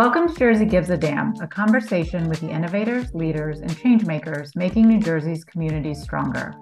[0.00, 4.88] Welcome to Jersey Gives a Damn, a conversation with the innovators, leaders, and changemakers making
[4.88, 6.54] New Jersey's communities stronger.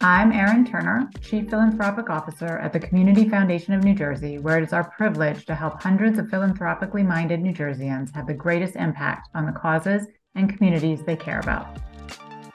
[0.00, 4.64] I'm Erin Turner, Chief Philanthropic Officer at the Community Foundation of New Jersey, where it
[4.64, 9.28] is our privilege to help hundreds of philanthropically minded New Jerseyans have the greatest impact
[9.34, 11.76] on the causes and communities they care about.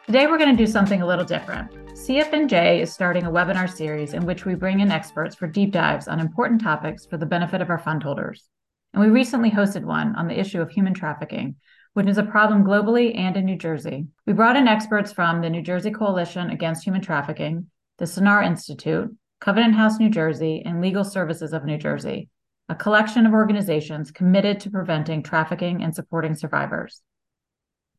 [0.08, 1.72] Today, we're going to do something a little different.
[1.90, 6.08] CFNJ is starting a webinar series in which we bring in experts for deep dives
[6.08, 8.50] on important topics for the benefit of our fund holders.
[8.96, 11.56] And we recently hosted one on the issue of human trafficking,
[11.96, 14.08] which is a problem globally and in New Jersey.
[14.26, 19.14] We brought in experts from the New Jersey Coalition Against Human Trafficking, the Sanar Institute,
[19.42, 22.30] Covenant House New Jersey, and Legal Services of New Jersey,
[22.70, 27.02] a collection of organizations committed to preventing trafficking and supporting survivors.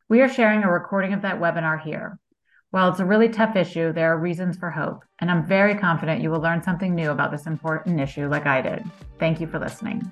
[0.09, 2.17] We are sharing a recording of that webinar here.
[2.71, 6.23] While it's a really tough issue, there are reasons for hope, and I'm very confident
[6.23, 8.83] you will learn something new about this important issue like I did.
[9.19, 10.11] Thank you for listening.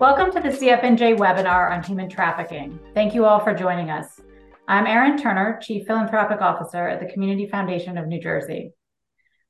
[0.00, 2.80] Welcome to the CFNJ webinar on human trafficking.
[2.94, 4.20] Thank you all for joining us.
[4.66, 8.72] I'm Erin Turner, Chief Philanthropic Officer at the Community Foundation of New Jersey.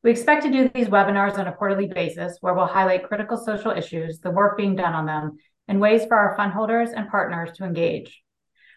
[0.03, 3.71] We expect to do these webinars on a quarterly basis where we'll highlight critical social
[3.71, 7.57] issues, the work being done on them, and ways for our fund holders and partners
[7.57, 8.23] to engage.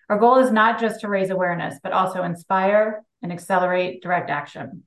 [0.10, 4.84] Our goal is not just to raise awareness, but also inspire and accelerate direct action.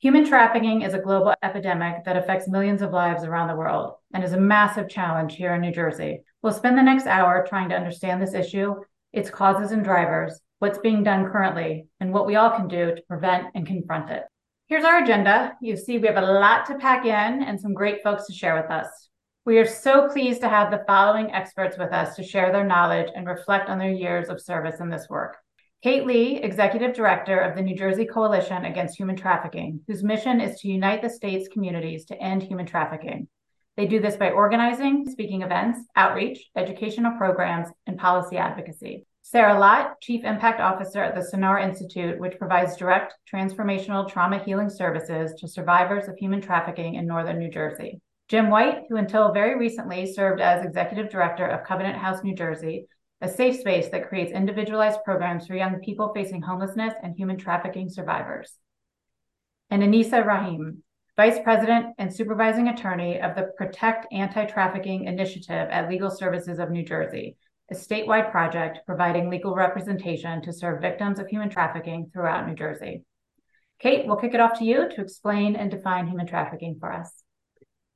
[0.00, 4.22] Human trafficking is a global epidemic that affects millions of lives around the world and
[4.22, 6.20] is a massive challenge here in New Jersey.
[6.42, 8.74] We'll spend the next hour trying to understand this issue,
[9.14, 13.02] its causes and drivers, what's being done currently, and what we all can do to
[13.08, 14.24] prevent and confront it.
[14.66, 15.56] Here's our agenda.
[15.62, 18.54] You see, we have a lot to pack in and some great folks to share
[18.54, 19.08] with us.
[19.46, 23.10] We are so pleased to have the following experts with us to share their knowledge
[23.16, 25.38] and reflect on their years of service in this work.
[25.82, 30.58] Kate Lee, Executive Director of the New Jersey Coalition Against Human Trafficking, whose mission is
[30.60, 33.28] to unite the state's communities to end human trafficking.
[33.76, 39.04] They do this by organizing speaking events, outreach, educational programs, and policy advocacy.
[39.20, 44.70] Sarah Lott, Chief Impact Officer at the Sanar Institute, which provides direct transformational trauma healing
[44.70, 48.00] services to survivors of human trafficking in Northern New Jersey.
[48.28, 52.86] Jim White, who until very recently served as Executive Director of Covenant House New Jersey,
[53.20, 57.88] a safe space that creates individualized programs for young people facing homelessness and human trafficking
[57.88, 58.58] survivors.
[59.70, 60.82] And Anisa Rahim,
[61.16, 66.70] Vice President and Supervising Attorney of the Protect Anti Trafficking Initiative at Legal Services of
[66.70, 67.36] New Jersey,
[67.70, 73.02] a statewide project providing legal representation to serve victims of human trafficking throughout New Jersey.
[73.78, 77.24] Kate, we'll kick it off to you to explain and define human trafficking for us.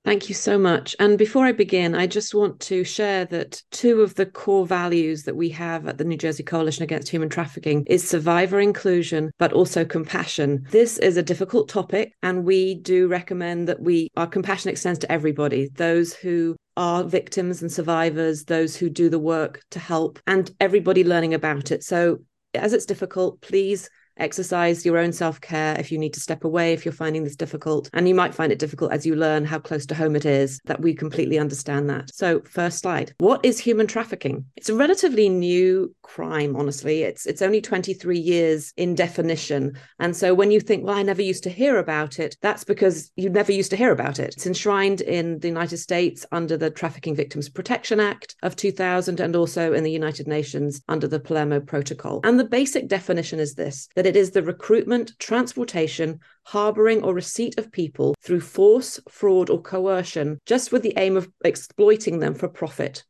[0.03, 0.97] Thank you so much.
[0.99, 5.25] And before I begin, I just want to share that two of the core values
[5.25, 9.53] that we have at the New Jersey Coalition Against Human Trafficking is survivor inclusion, but
[9.53, 10.65] also compassion.
[10.71, 15.13] This is a difficult topic, and we do recommend that we our compassion extends to
[15.13, 20.51] everybody, those who are victims and survivors, those who do the work to help, and
[20.61, 21.85] everybody learning about it.
[21.85, 22.21] So
[22.55, 23.91] as it's difficult, please
[24.21, 27.37] exercise your own self care if you need to step away, if you're finding this
[27.37, 27.91] difficult.
[27.93, 30.61] And you might find it difficult as you learn how close to home it is,
[30.67, 32.15] that we completely understand that.
[32.15, 34.45] So, first slide What is human trafficking?
[34.57, 37.03] It's a relatively new crime, honestly.
[37.03, 39.79] It's, it's only 23 years in definition.
[39.99, 43.11] And so, when you think, well, I never used to hear about it, that's because
[43.17, 44.35] you never used to hear about it.
[44.35, 49.37] It's enshrined in the United States under the Trafficking Victims Protection Act of 2000 and
[49.37, 52.21] also in the United Nations under the Palermo Protocol.
[52.25, 57.57] And the basic definition is this that it is the recruitment, transportation, harboring, or receipt
[57.61, 62.49] of people through force, fraud, or coercion, just with the aim of exploiting them for
[62.49, 63.05] profit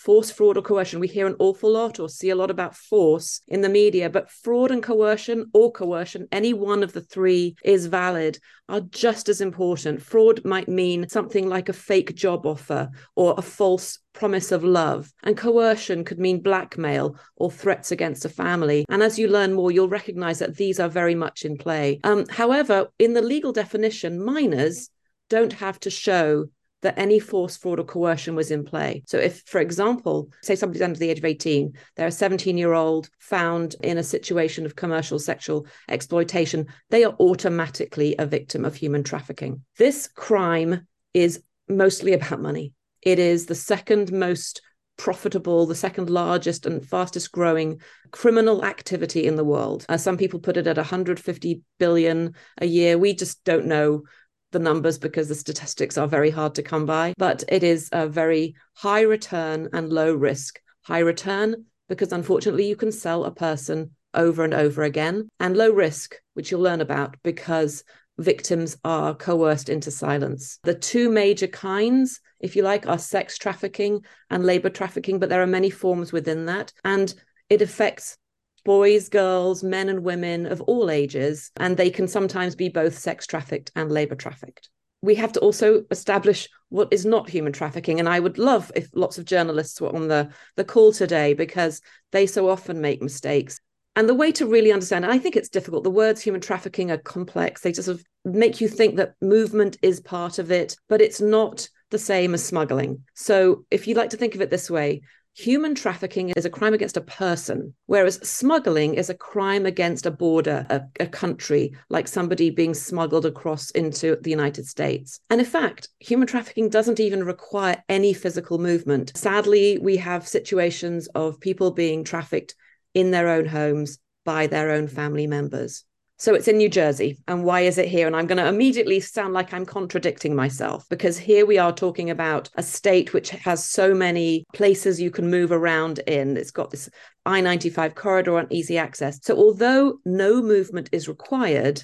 [0.00, 0.98] force, fraud, or coercion.
[0.98, 4.30] We hear an awful lot or see a lot about force in the media, but
[4.30, 8.38] fraud and coercion or coercion, any one of the three is valid,
[8.70, 10.00] are just as important.
[10.00, 15.12] Fraud might mean something like a fake job offer or a false promise of love.
[15.22, 18.86] And coercion could mean blackmail or threats against a family.
[18.88, 22.00] And as you learn more, you'll recognize that these are very much in play.
[22.04, 24.88] Um, however, in the legal definition, minors
[25.28, 26.46] don't have to show
[26.82, 29.02] that any force, fraud, or coercion was in play.
[29.06, 32.72] So, if, for example, say somebody's under the age of 18, they're a 17 year
[32.72, 38.74] old found in a situation of commercial sexual exploitation, they are automatically a victim of
[38.74, 39.62] human trafficking.
[39.76, 42.72] This crime is mostly about money.
[43.02, 44.60] It is the second most
[45.00, 47.80] profitable, the second largest and fastest growing
[48.10, 49.86] criminal activity in the world.
[49.88, 52.98] Uh, some people put it at 150 billion a year.
[52.98, 54.02] We just don't know
[54.52, 58.08] the numbers because the statistics are very hard to come by, but it is a
[58.08, 60.60] very high return and low risk.
[60.82, 65.70] High return because unfortunately you can sell a person over and over again, and low
[65.70, 67.84] risk, which you'll learn about because
[68.18, 70.58] victims are coerced into silence.
[70.62, 75.42] The two major kinds, if you like, are sex trafficking and labor trafficking, but there
[75.42, 76.72] are many forms within that.
[76.84, 77.12] And
[77.48, 78.16] it affects
[78.64, 83.26] boys, girls, men, and women of all ages, and they can sometimes be both sex
[83.26, 84.68] trafficked and labor trafficked.
[85.02, 87.98] We have to also establish what is not human trafficking.
[87.98, 91.80] And I would love if lots of journalists were on the, the call today because
[92.12, 93.60] they so often make mistakes.
[93.96, 96.90] And the way to really understand, and I think it's difficult, the words human trafficking
[96.90, 97.62] are complex.
[97.62, 101.20] They just sort of make you think that movement is part of it, but it's
[101.20, 103.02] not the same as smuggling.
[103.14, 105.02] So if you like to think of it this way,
[105.40, 110.10] human trafficking is a crime against a person, whereas smuggling is a crime against a
[110.10, 115.20] border, a, a, country, like somebody being smuggled across into the United States.
[115.30, 119.12] And in fact, human trafficking doesn't even require any physical movement.
[119.16, 122.54] Sadly, we have situations of people being trafficked
[122.92, 125.84] in their own homes by their own family members.
[126.20, 127.16] So it's in New Jersey.
[127.28, 128.06] And why is it here?
[128.06, 132.10] And I'm going to immediately sound like I'm contradicting myself because here we are talking
[132.10, 136.36] about a state which has so many places you can move around in.
[136.36, 136.90] It's got this
[137.24, 139.18] I 95 corridor and easy access.
[139.22, 141.82] So although no movement is required,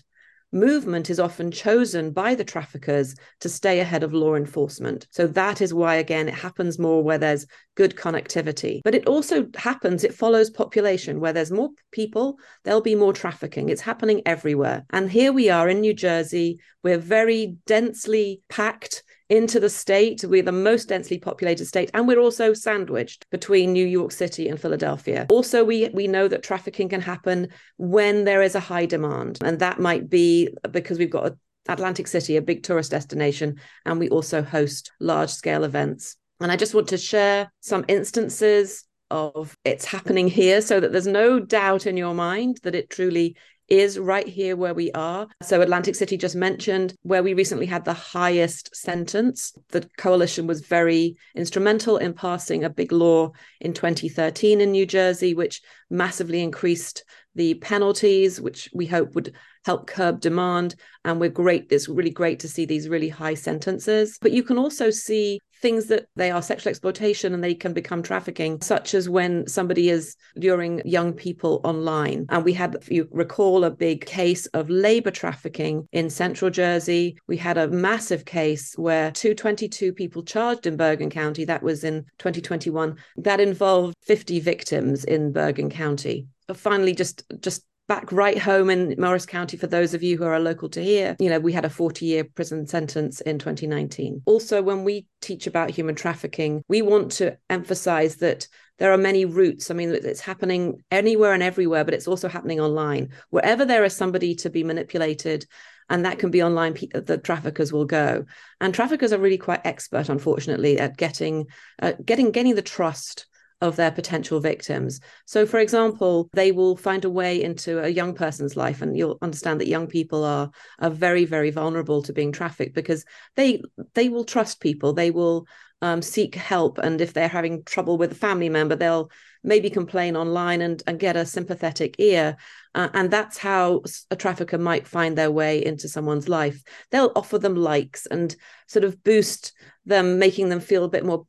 [0.52, 5.06] movement is often chosen by the traffickers to stay ahead of law enforcement.
[5.10, 8.80] So that is why, again, it happens more where there's good connectivity.
[8.84, 11.20] But it also happens, it follows population.
[11.20, 13.68] Where there's more people, there'll be more trafficking.
[13.68, 14.84] It's happening everywhere.
[14.90, 16.58] And here we are in New Jersey.
[16.82, 20.24] We're very densely packed into the state.
[20.24, 24.60] We're the most densely populated state, and we're also sandwiched between New York City and
[24.60, 25.26] Philadelphia.
[25.30, 29.58] Also, we we know that trafficking can happen when there is a high demand, and
[29.58, 31.32] that might be because we've got
[31.68, 36.16] Atlantic City, a big tourist destination, and we also host large scale events.
[36.40, 41.06] And I just want to share some instances of it's happening here so that there's
[41.06, 43.36] no doubt in your mind that it truly
[43.68, 45.26] is right here where we are.
[45.42, 49.52] So, Atlantic City just mentioned where we recently had the highest sentence.
[49.70, 55.34] The coalition was very instrumental in passing a big law in 2013 in New Jersey,
[55.34, 57.04] which massively increased
[57.34, 59.34] the penalties, which we hope would
[59.66, 60.76] help curb demand.
[61.04, 61.66] And we're great.
[61.70, 64.16] It's really great to see these really high sentences.
[64.22, 68.02] But you can also see things that they are sexual exploitation and they can become
[68.02, 72.26] trafficking, such as when somebody is luring young people online.
[72.28, 77.16] And we had, if you recall, a big case of labor trafficking in central Jersey.
[77.26, 82.04] We had a massive case where 222 people charged in Bergen County, that was in
[82.18, 88.94] 2021, that involved 50 victims in Bergen County finally just just back right home in
[88.98, 91.16] Morris County for those of you who are local to here.
[91.18, 94.22] You know, we had a 40 year prison sentence in 2019.
[94.26, 98.48] Also, when we teach about human trafficking, we want to emphasize that
[98.78, 99.70] there are many routes.
[99.70, 103.10] I mean, it's happening anywhere and everywhere, but it's also happening online.
[103.30, 105.46] Wherever there is somebody to be manipulated,
[105.88, 108.24] and that can be online the traffickers will go
[108.60, 111.46] and traffickers are really quite expert unfortunately at getting
[111.80, 113.26] uh, getting getting the trust
[113.60, 115.00] of their potential victims.
[115.24, 119.18] So, for example, they will find a way into a young person's life, and you'll
[119.22, 123.04] understand that young people are are very, very vulnerable to being trafficked because
[123.34, 123.62] they
[123.94, 125.46] they will trust people, they will
[125.80, 129.10] um, seek help, and if they're having trouble with a family member, they'll
[129.42, 132.36] maybe complain online and and get a sympathetic ear.
[132.74, 136.62] Uh, and that's how a trafficker might find their way into someone's life.
[136.90, 138.36] They'll offer them likes and
[138.66, 139.54] sort of boost
[139.86, 141.26] them, making them feel a bit more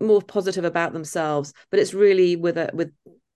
[0.00, 2.90] more positive about themselves but it's really with a with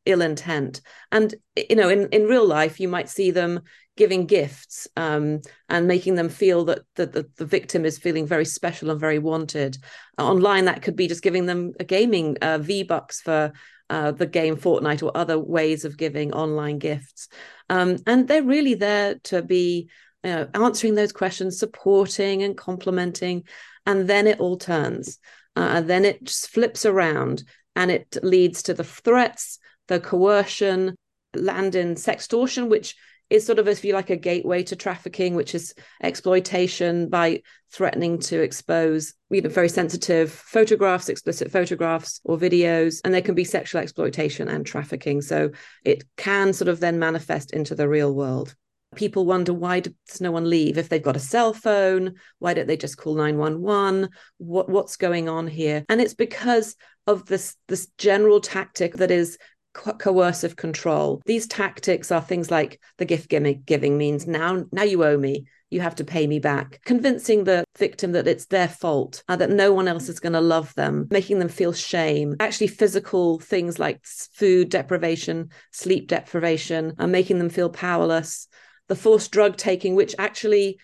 [0.07, 0.81] ill intent.
[1.11, 3.61] And you know in in real life you might see them
[3.97, 8.47] giving gifts um, and making them feel that, that the, the victim is feeling very
[8.47, 9.77] special and very wanted.
[10.19, 13.53] Online that could be just giving them a gaming uh, v bucks for
[13.91, 17.29] uh, the game Fortnite or other ways of giving online gifts.
[17.69, 19.91] Um, and they're really there to be
[20.25, 23.45] you know, answering those questions supporting and complimenting
[23.85, 25.19] and then it all turns
[25.57, 27.45] uh, then it just flips around
[27.77, 30.95] and it leads to the threats, the coercion,
[31.35, 32.95] land in sextortion, which
[33.31, 37.41] is sort of, if you like, a gateway to trafficking, which is exploitation by
[37.73, 43.01] threatening to expose you know, very sensitive photographs, explicit photographs or videos.
[43.05, 45.23] And there can be sexual exploitation and trafficking.
[45.23, 45.51] So
[45.83, 48.55] it can sort of then manifest into the real world
[48.95, 50.79] people wonder why does no one leave?
[50.79, 55.29] If they've got a cell phone why don't they just call 911 what what's going
[55.29, 55.85] on here?
[55.89, 59.39] And it's because of this this general tactic that is
[59.75, 61.23] co- coercive control.
[61.27, 65.47] These tactics are things like the gift giving, giving means now now you owe me.
[65.71, 66.81] You have to pay me back.
[66.85, 70.41] Convincing the victim that it's their fault uh, that no one else is going to
[70.41, 72.37] love them making them feel shame.
[72.41, 78.49] Actually physical things like food deprivation sleep deprivation and making them feel powerless
[78.93, 80.79] the forced drug taking, which actually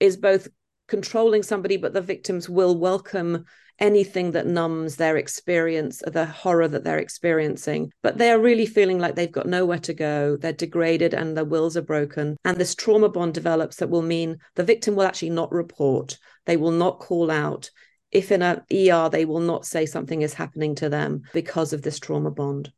[0.00, 0.48] is both
[0.88, 3.44] controlling somebody, but the victims will welcome
[3.78, 7.92] anything that numbs their experience, the horror that they're experiencing.
[8.02, 10.36] But they are really feeling like they've got nowhere to go.
[10.36, 12.36] They're degraded and their wills are broken.
[12.44, 16.56] And this trauma bond develops that will mean the victim will actually not report, they
[16.56, 17.70] will not call out.
[18.10, 21.82] If in an ER, they will not say something is happening to them because of
[21.82, 22.72] this trauma bond.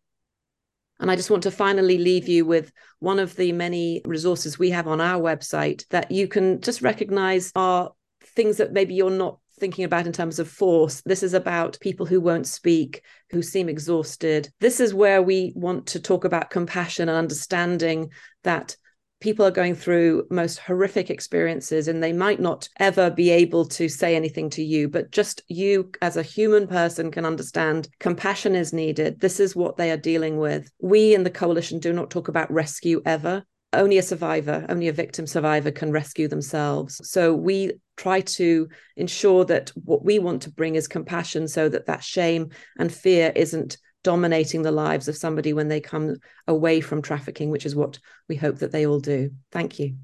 [1.00, 4.70] And I just want to finally leave you with one of the many resources we
[4.70, 7.92] have on our website that you can just recognize are
[8.34, 11.02] things that maybe you're not thinking about in terms of force.
[11.04, 14.48] This is about people who won't speak, who seem exhausted.
[14.60, 18.10] This is where we want to talk about compassion and understanding
[18.44, 18.76] that
[19.20, 23.88] people are going through most horrific experiences and they might not ever be able to
[23.88, 28.72] say anything to you but just you as a human person can understand compassion is
[28.72, 29.20] needed.
[29.20, 30.70] This is what they are dealing with.
[30.80, 33.44] We in the coalition do not talk about rescue ever.
[33.74, 37.00] Only a survivor, only a victim survivor can rescue themselves.
[37.06, 41.86] So we try to ensure that what we want to bring is compassion so that
[41.86, 42.48] that shame
[42.78, 47.66] and fear isn't dominating the lives of somebody when they come away from trafficking, which
[47.66, 49.30] is what we hope that they all do.
[49.52, 49.96] Thank you.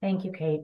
[0.00, 0.62] Thank you, Kate.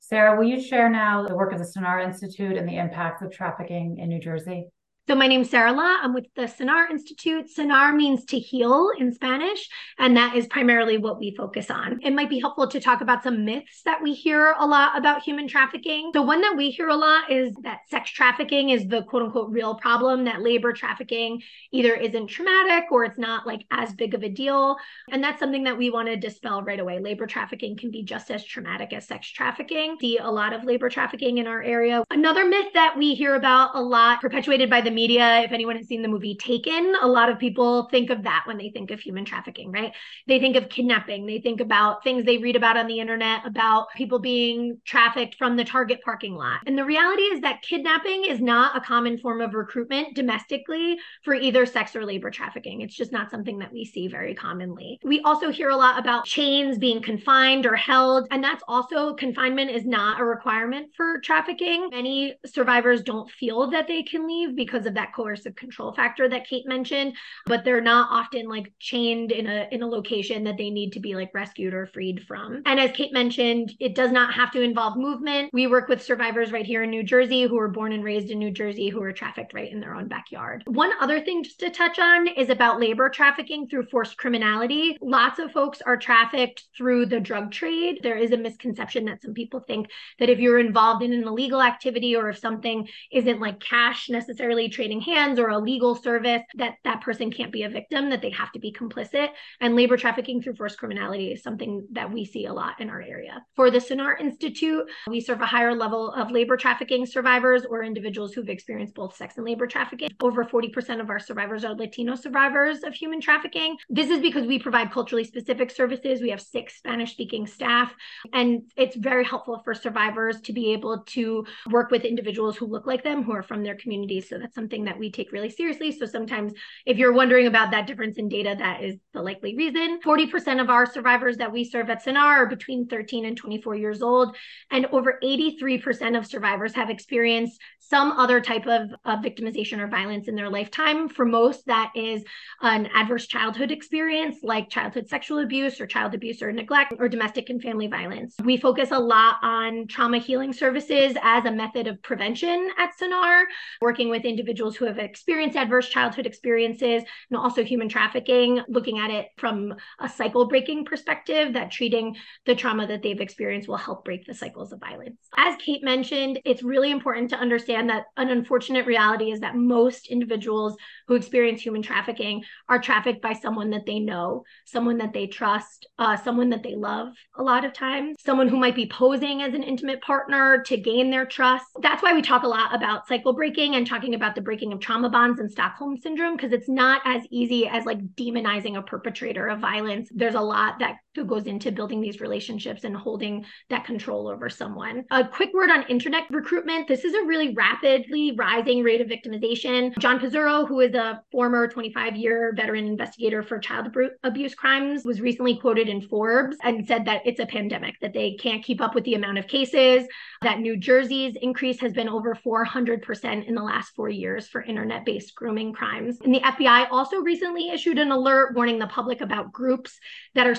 [0.00, 3.32] Sarah, will you share now the work of the Sanar Institute and the impacts of
[3.32, 4.68] trafficking in New Jersey?
[5.08, 6.00] So my name's Sarah La.
[6.02, 7.46] I'm with the Sanar Institute.
[7.56, 9.68] Sanar means to heal in Spanish,
[10.00, 12.00] and that is primarily what we focus on.
[12.02, 15.22] It might be helpful to talk about some myths that we hear a lot about
[15.22, 16.10] human trafficking.
[16.12, 19.52] The one that we hear a lot is that sex trafficking is the quote unquote
[19.52, 24.24] real problem, that labor trafficking either isn't traumatic or it's not like as big of
[24.24, 24.76] a deal.
[25.12, 26.98] And that's something that we want to dispel right away.
[26.98, 29.98] Labor trafficking can be just as traumatic as sex trafficking.
[30.00, 32.02] See a lot of labor trafficking in our area.
[32.10, 35.86] Another myth that we hear about a lot, perpetuated by the media, if anyone has
[35.86, 38.98] seen the movie Taken, a lot of people think of that when they think of
[38.98, 39.92] human trafficking, right?
[40.26, 43.88] They think of kidnapping, they think about things they read about on the internet about
[43.96, 46.60] people being trafficked from the Target parking lot.
[46.66, 51.34] And the reality is that kidnapping is not a common form of recruitment domestically for
[51.34, 52.80] either sex or labor trafficking.
[52.80, 54.98] It's just not something that we see very commonly.
[55.04, 59.70] We also hear a lot about chains being confined or held, and that's also confinement
[59.70, 61.88] is not a requirement for trafficking.
[61.90, 66.46] Many survivors don't feel that they can leave because of that coercive control factor that
[66.46, 67.14] Kate mentioned,
[67.46, 71.00] but they're not often like chained in a in a location that they need to
[71.00, 72.62] be like rescued or freed from.
[72.66, 75.50] And as Kate mentioned, it does not have to involve movement.
[75.52, 78.38] We work with survivors right here in New Jersey who were born and raised in
[78.38, 80.62] New Jersey who were trafficked right in their own backyard.
[80.66, 84.96] One other thing just to touch on is about labor trafficking through forced criminality.
[85.00, 88.00] Lots of folks are trafficked through the drug trade.
[88.02, 89.88] There is a misconception that some people think
[90.18, 94.68] that if you're involved in an illegal activity or if something isn't like cash necessarily
[94.76, 98.30] trading hands or a legal service that that person can't be a victim that they
[98.30, 99.30] have to be complicit.
[99.60, 103.00] And labor trafficking through forced criminality is something that we see a lot in our
[103.00, 103.42] area.
[103.56, 108.34] For the Sanar institute we serve a higher level of labor trafficking survivors or individuals
[108.34, 110.10] who've experienced both sex and labor trafficking.
[110.20, 113.76] Over 40% of our survivors are latino survivors of human trafficking.
[113.88, 116.20] This is because we provide culturally specific services.
[116.20, 117.94] We have six spanish speaking staff
[118.34, 122.86] and it's very helpful for survivors to be able to work with individuals who look
[122.86, 124.28] like them who are from their communities.
[124.28, 125.92] So that's something something that we take really seriously.
[125.92, 126.52] So sometimes
[126.86, 130.00] if you're wondering about that difference in data, that is the likely reason.
[130.04, 134.02] 40% of our survivors that we serve at Sanar are between 13 and 24 years
[134.02, 134.36] old.
[134.72, 140.26] And over 83% of survivors have experienced some other type of, of victimization or violence
[140.26, 141.08] in their lifetime.
[141.08, 142.24] For most, that is
[142.60, 147.50] an adverse childhood experience like childhood sexual abuse or child abuse or neglect or domestic
[147.50, 148.34] and family violence.
[148.42, 153.44] We focus a lot on trauma healing services as a method of prevention at Sanar,
[153.80, 158.98] working with individuals individuals who have experienced adverse childhood experiences and also human trafficking, looking
[158.98, 163.76] at it from a cycle breaking perspective, that treating the trauma that they've experienced will
[163.76, 165.18] help break the cycles of violence.
[165.36, 170.06] As Kate mentioned, it's really important to understand that an unfortunate reality is that most
[170.06, 170.74] individuals
[171.06, 175.86] who experience human trafficking are trafficked by someone that they know, someone that they trust,
[175.98, 179.52] uh, someone that they love a lot of times, someone who might be posing as
[179.52, 181.66] an intimate partner to gain their trust.
[181.82, 184.78] That's why we talk a lot about cycle breaking and talking about the breaking of
[184.78, 189.48] trauma bonds and Stockholm syndrome because it's not as easy as like demonizing a perpetrator
[189.48, 190.08] of violence.
[190.14, 195.04] There's a lot that goes into building these relationships and holding that control over someone.
[195.10, 196.88] A quick word on internet recruitment.
[196.88, 199.96] This is a really rapidly rising rate of victimization.
[199.98, 205.20] John Pizzuro, who is a former 25 year veteran investigator for child abuse crimes, was
[205.20, 208.94] recently quoted in Forbes and said that it's a pandemic, that they can't keep up
[208.94, 210.06] with the amount of cases,
[210.42, 215.04] that New Jersey's increase has been over 400% in the last four years for internet
[215.04, 216.18] based grooming crimes.
[216.22, 219.98] And the FBI also recently issued an alert warning the public about groups
[220.34, 220.54] that are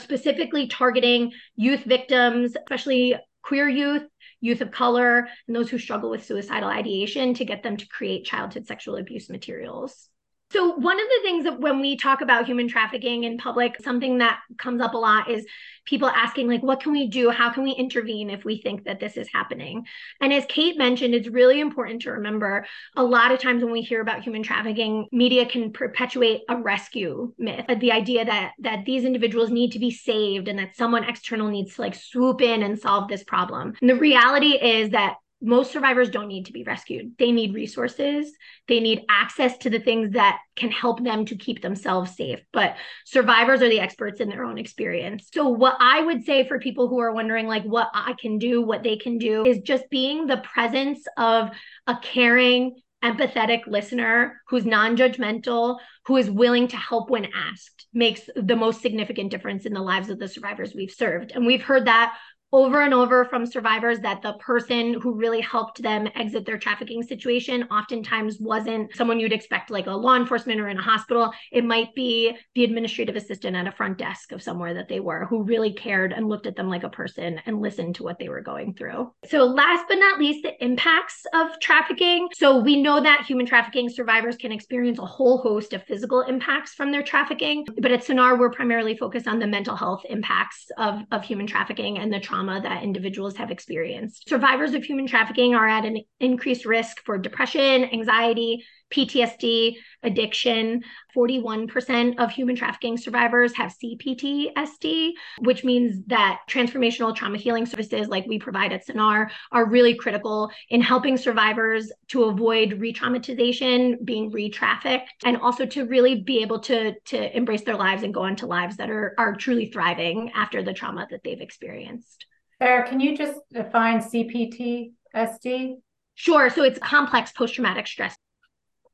[0.47, 4.03] specifically targeting youth victims, especially queer youth,
[4.39, 8.25] youth of color, and those who struggle with suicidal ideation to get them to create
[8.25, 10.09] childhood sexual abuse materials.
[10.51, 14.19] So, one of the things that when we talk about human trafficking in public, something
[14.19, 15.45] that comes up a lot is
[15.83, 17.29] people asking, like, what can we do?
[17.31, 19.85] How can we intervene if we think that this is happening?
[20.21, 23.81] And as Kate mentioned, it's really important to remember a lot of times when we
[23.81, 29.03] hear about human trafficking, media can perpetuate a rescue myth, the idea that that these
[29.03, 32.79] individuals need to be saved and that someone external needs to like swoop in and
[32.79, 33.73] solve this problem.
[33.81, 37.13] And the reality is that most survivors don't need to be rescued.
[37.19, 38.31] They need resources.
[38.67, 42.39] They need access to the things that can help them to keep themselves safe.
[42.51, 42.75] But
[43.05, 45.29] survivors are the experts in their own experience.
[45.31, 48.61] So, what I would say for people who are wondering, like, what I can do,
[48.61, 51.51] what they can do, is just being the presence of
[51.85, 55.77] a caring, empathetic listener who's non judgmental,
[56.07, 60.09] who is willing to help when asked, makes the most significant difference in the lives
[60.09, 61.31] of the survivors we've served.
[61.31, 62.17] And we've heard that
[62.53, 67.03] over and over from survivors that the person who really helped them exit their trafficking
[67.03, 71.31] situation oftentimes wasn't someone you'd expect like a law enforcement or in a hospital.
[71.51, 75.25] It might be the administrative assistant at a front desk of somewhere that they were
[75.25, 78.29] who really cared and looked at them like a person and listened to what they
[78.29, 79.11] were going through.
[79.25, 82.29] So last but not least the impacts of trafficking.
[82.33, 86.73] So we know that human trafficking survivors can experience a whole host of physical impacts
[86.73, 91.01] from their trafficking but at Sanar we're primarily focused on the mental health impacts of,
[91.11, 94.29] of human trafficking and the trauma trauma that individuals have experienced.
[94.29, 100.83] Survivors of human trafficking are at an increased risk for depression, anxiety, PTSD, addiction.
[101.15, 108.25] 41% of human trafficking survivors have CPTSD, which means that transformational trauma healing services like
[108.27, 114.31] we provide at Sanar are really critical in helping survivors to avoid re traumatization, being
[114.31, 118.25] re trafficked, and also to really be able to, to embrace their lives and go
[118.25, 122.25] into lives that are, are truly thriving after the trauma that they've experienced.
[122.59, 125.75] Sarah, can you just define CPTSD?
[126.15, 126.49] Sure.
[126.49, 128.15] So it's complex post traumatic stress.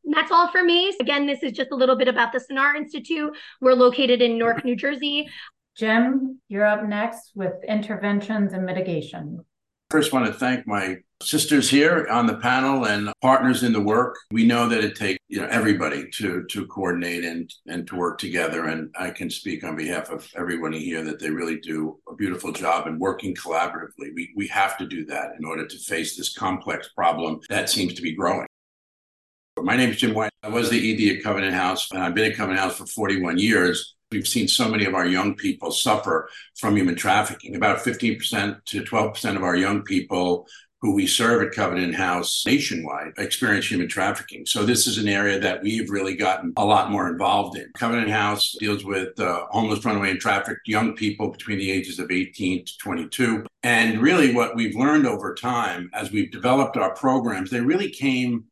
[0.05, 0.93] And that's all for me.
[0.99, 3.35] Again, this is just a little bit about the Sanar Institute.
[3.61, 5.29] We're located in Newark, New Jersey.
[5.75, 9.43] Jim, you're up next with interventions and mitigation.
[9.89, 14.17] First, want to thank my sisters here on the panel and partners in the work.
[14.31, 18.17] We know that it takes you know everybody to to coordinate and and to work
[18.17, 18.65] together.
[18.65, 22.51] And I can speak on behalf of everyone here that they really do a beautiful
[22.51, 24.13] job in working collaboratively.
[24.15, 27.93] We we have to do that in order to face this complex problem that seems
[27.93, 28.47] to be growing.
[29.63, 30.29] My name is Jim White.
[30.43, 33.37] I was the ED at Covenant House, and I've been at Covenant House for 41
[33.37, 33.95] years.
[34.11, 37.55] We've seen so many of our young people suffer from human trafficking.
[37.55, 40.47] About 15% to 12% of our young people
[40.81, 44.45] who we serve at Covenant House nationwide experience human trafficking.
[44.45, 47.71] So this is an area that we've really gotten a lot more involved in.
[47.73, 52.11] Covenant House deals with uh, homeless, runaway, and trafficked young people between the ages of
[52.11, 53.45] 18 to 22.
[53.63, 58.43] And really, what we've learned over time as we've developed our programs, they really came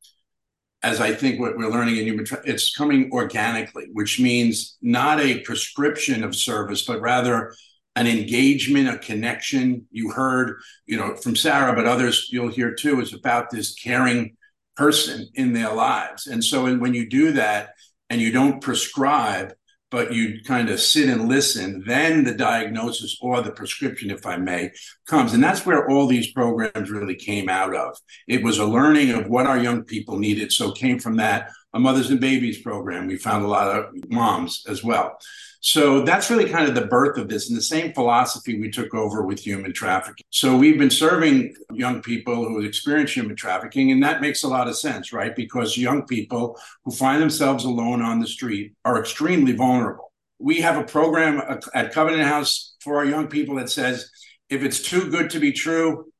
[0.83, 5.19] as I think what we're learning in human, tra- it's coming organically, which means not
[5.19, 7.53] a prescription of service, but rather
[7.95, 9.85] an engagement, a connection.
[9.91, 14.37] You heard, you know, from Sarah, but others you'll hear too, is about this caring
[14.75, 16.27] person in their lives.
[16.27, 17.71] And so when you do that
[18.09, 19.53] and you don't prescribe,
[19.91, 24.37] but you kind of sit and listen, then the diagnosis or the prescription, if I
[24.37, 24.71] may,
[25.05, 25.33] comes.
[25.33, 27.97] And that's where all these programs really came out of.
[28.27, 30.51] It was a learning of what our young people needed.
[30.53, 33.07] So came from that a mothers and babies program.
[33.07, 35.17] We found a lot of moms as well.
[35.63, 38.95] So that's really kind of the birth of this and the same philosophy we took
[38.95, 40.25] over with human trafficking.
[40.31, 44.67] So we've been serving young people who experience human trafficking, and that makes a lot
[44.67, 45.35] of sense, right?
[45.35, 50.11] Because young people who find themselves alone on the street are extremely vulnerable.
[50.39, 54.09] We have a program at Covenant House for our young people that says,
[54.49, 56.11] if it's too good to be true,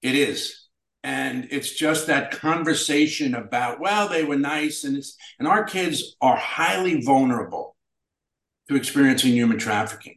[0.00, 0.59] it is
[1.02, 6.16] and it's just that conversation about well they were nice and it's and our kids
[6.20, 7.76] are highly vulnerable
[8.70, 10.16] to experiencing human trafficking.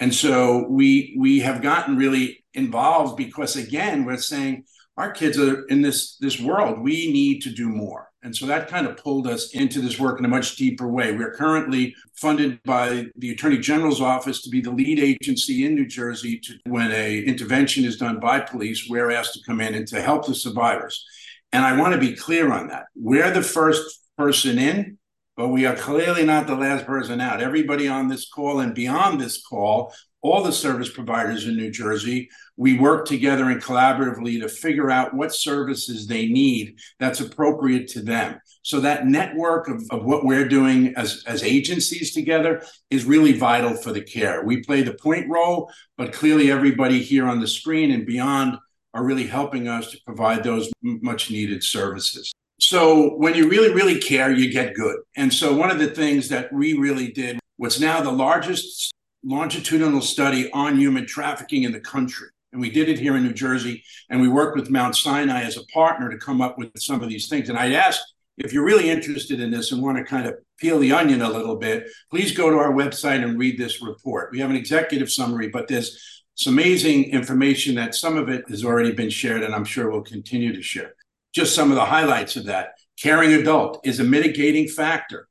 [0.00, 4.64] And so we we have gotten really involved because again, we're saying
[4.96, 6.82] our kids are in this this world.
[6.82, 8.10] We need to do more.
[8.24, 11.12] And so that kind of pulled us into this work in a much deeper way.
[11.12, 15.86] We're currently funded by the Attorney General's office to be the lead agency in New
[15.86, 19.88] Jersey to when a intervention is done by police, we're asked to come in and
[19.88, 21.04] to help the survivors.
[21.52, 22.84] And I want to be clear on that.
[22.94, 24.98] We're the first person in,
[25.36, 27.42] but we are clearly not the last person out.
[27.42, 32.30] Everybody on this call and beyond this call, all the service providers in New Jersey,
[32.56, 38.02] we work together and collaboratively to figure out what services they need that's appropriate to
[38.02, 38.40] them.
[38.62, 43.74] So that network of, of what we're doing as, as agencies together is really vital
[43.74, 44.44] for the care.
[44.44, 48.58] We play the point role, but clearly everybody here on the screen and beyond
[48.94, 52.32] are really helping us to provide those much needed services.
[52.60, 54.98] So when you really, really care, you get good.
[55.16, 58.92] And so one of the things that we really did was now the largest
[59.24, 62.28] longitudinal study on human trafficking in the country.
[62.52, 65.56] And we did it here in New Jersey, and we worked with Mount Sinai as
[65.56, 67.48] a partner to come up with some of these things.
[67.48, 68.00] And I'd ask
[68.36, 71.30] if you're really interested in this and want to kind of peel the onion a
[71.30, 74.30] little bit, please go to our website and read this report.
[74.32, 78.64] We have an executive summary, but there's some amazing information that some of it has
[78.64, 80.94] already been shared, and I'm sure we'll continue to share.
[81.34, 82.72] Just some of the highlights of that.
[83.00, 85.28] Caring adult is a mitigating factor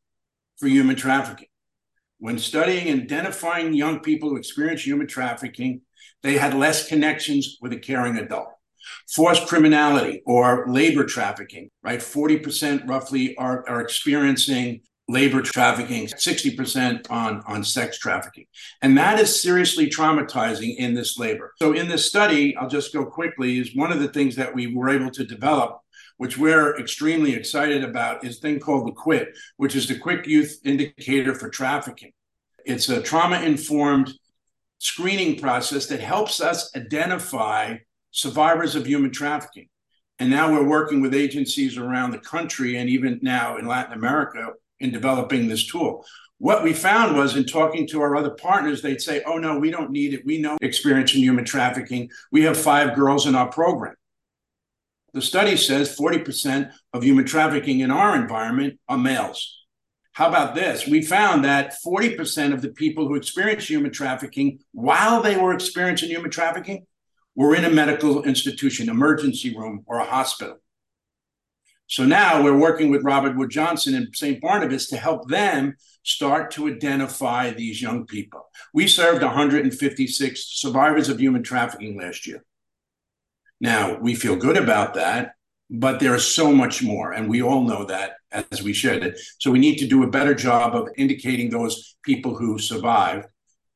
[0.57, 1.47] for human trafficking.
[2.21, 5.81] When studying and identifying young people who experience human trafficking,
[6.21, 8.49] they had less connections with a caring adult.
[9.11, 11.99] Forced criminality or labor trafficking, right?
[11.99, 18.45] 40% roughly are, are experiencing labor trafficking, 60% on, on sex trafficking.
[18.83, 21.53] And that is seriously traumatizing in this labor.
[21.57, 24.67] So, in this study, I'll just go quickly, is one of the things that we
[24.67, 25.80] were able to develop,
[26.21, 30.27] which we're extremely excited about, is a thing called the QUIT, which is the Quick
[30.27, 32.11] Youth Indicator for Trafficking.
[32.63, 34.13] It's a trauma informed
[34.77, 37.77] screening process that helps us identify
[38.11, 39.67] survivors of human trafficking.
[40.19, 44.49] And now we're working with agencies around the country and even now in Latin America
[44.79, 46.05] in developing this tool.
[46.37, 49.71] What we found was in talking to our other partners, they'd say, Oh, no, we
[49.71, 50.23] don't need it.
[50.23, 52.11] We know experience in human trafficking.
[52.31, 53.95] We have five girls in our program.
[55.13, 59.57] The study says 40% of human trafficking in our environment are males.
[60.13, 60.87] How about this?
[60.87, 66.09] We found that 40% of the people who experienced human trafficking while they were experiencing
[66.09, 66.85] human trafficking
[67.35, 70.57] were in a medical institution, emergency room, or a hospital.
[71.87, 74.39] So now we're working with Robert Wood Johnson and St.
[74.39, 78.47] Barnabas to help them start to identify these young people.
[78.73, 82.45] We served 156 survivors of human trafficking last year.
[83.61, 85.35] Now, we feel good about that,
[85.69, 89.15] but there is so much more, and we all know that as we should.
[89.39, 93.27] So we need to do a better job of indicating those people who survived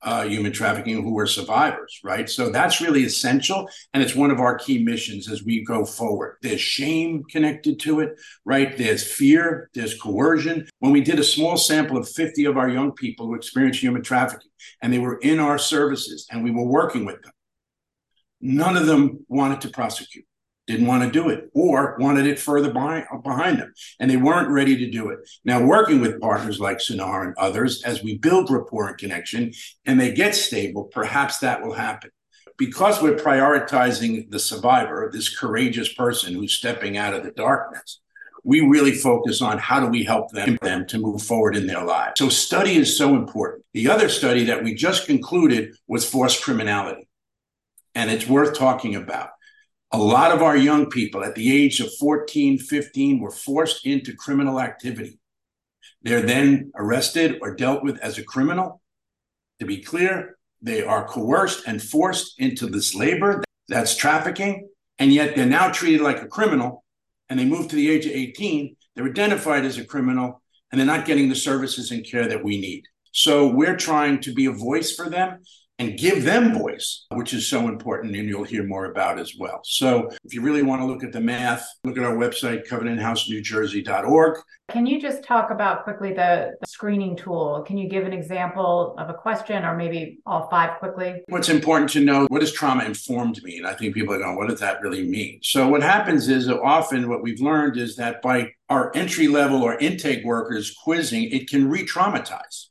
[0.02, 2.30] uh, human trafficking who were survivors, right?
[2.30, 3.68] So that's really essential.
[3.94, 6.38] And it's one of our key missions as we go forward.
[6.42, 8.78] There's shame connected to it, right?
[8.78, 10.68] There's fear, there's coercion.
[10.80, 14.04] When we did a small sample of 50 of our young people who experienced human
[14.04, 17.32] trafficking, and they were in our services and we were working with them,
[18.42, 20.26] none of them wanted to prosecute
[20.68, 24.50] didn't want to do it or wanted it further behind, behind them and they weren't
[24.50, 25.20] ready to do it.
[25.44, 29.54] Now working with partners like SANAR and others as we build rapport and connection
[29.86, 32.12] and they get stable perhaps that will happen.
[32.58, 38.00] Because we're prioritizing the survivor this courageous person who's stepping out of the darkness
[38.48, 41.84] we really focus on how do we help them, them to move forward in their
[41.84, 42.14] lives.
[42.20, 43.66] So study is so important.
[43.74, 47.08] The other study that we just concluded was forced criminality
[47.96, 49.30] and it's worth talking about
[49.92, 54.14] a lot of our young people at the age of 14, 15 were forced into
[54.14, 55.20] criminal activity.
[56.02, 58.82] They're then arrested or dealt with as a criminal.
[59.60, 64.68] To be clear, they are coerced and forced into this labor that's trafficking,
[65.00, 66.84] and yet they're now treated like a criminal.
[67.30, 70.86] And they move to the age of 18, they're identified as a criminal, and they're
[70.86, 72.84] not getting the services and care that we need.
[73.14, 75.40] So we're trying to be a voice for them
[75.78, 79.60] and give them voice, which is so important and you'll hear more about as well.
[79.64, 84.40] So if you really want to look at the math, look at our website, covenanthousenewjersey.org.
[84.70, 87.64] Can you just talk about quickly the, the, screening tool?
[87.68, 91.22] Can you give an example of a question or maybe all five quickly?
[91.28, 93.66] What's important to know, what does trauma informed mean?
[93.66, 95.40] I think people are going, what does that really mean?
[95.44, 99.78] So what happens is often what we've learned is that by our entry level or
[99.78, 102.70] intake workers quizzing, it can re-traumatize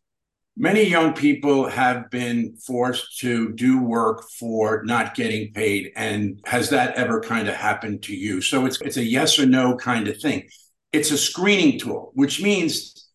[0.57, 5.91] Many young people have been forced to do work for not getting paid.
[5.97, 8.41] And has that ever kind of happened to you?
[8.41, 10.49] So it's, it's a yes or no kind of thing.
[10.93, 13.09] It's a screening tool, which means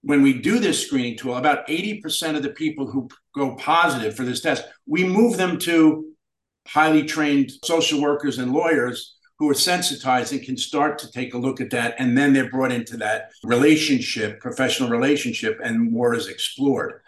[0.00, 4.24] when we do this screening tool, about 80% of the people who go positive for
[4.24, 6.06] this test, we move them to
[6.66, 11.38] highly trained social workers and lawyers who are sensitized and can start to take a
[11.38, 11.96] look at that.
[11.98, 17.00] And then they're brought into that relationship, professional relationship, and more is explored.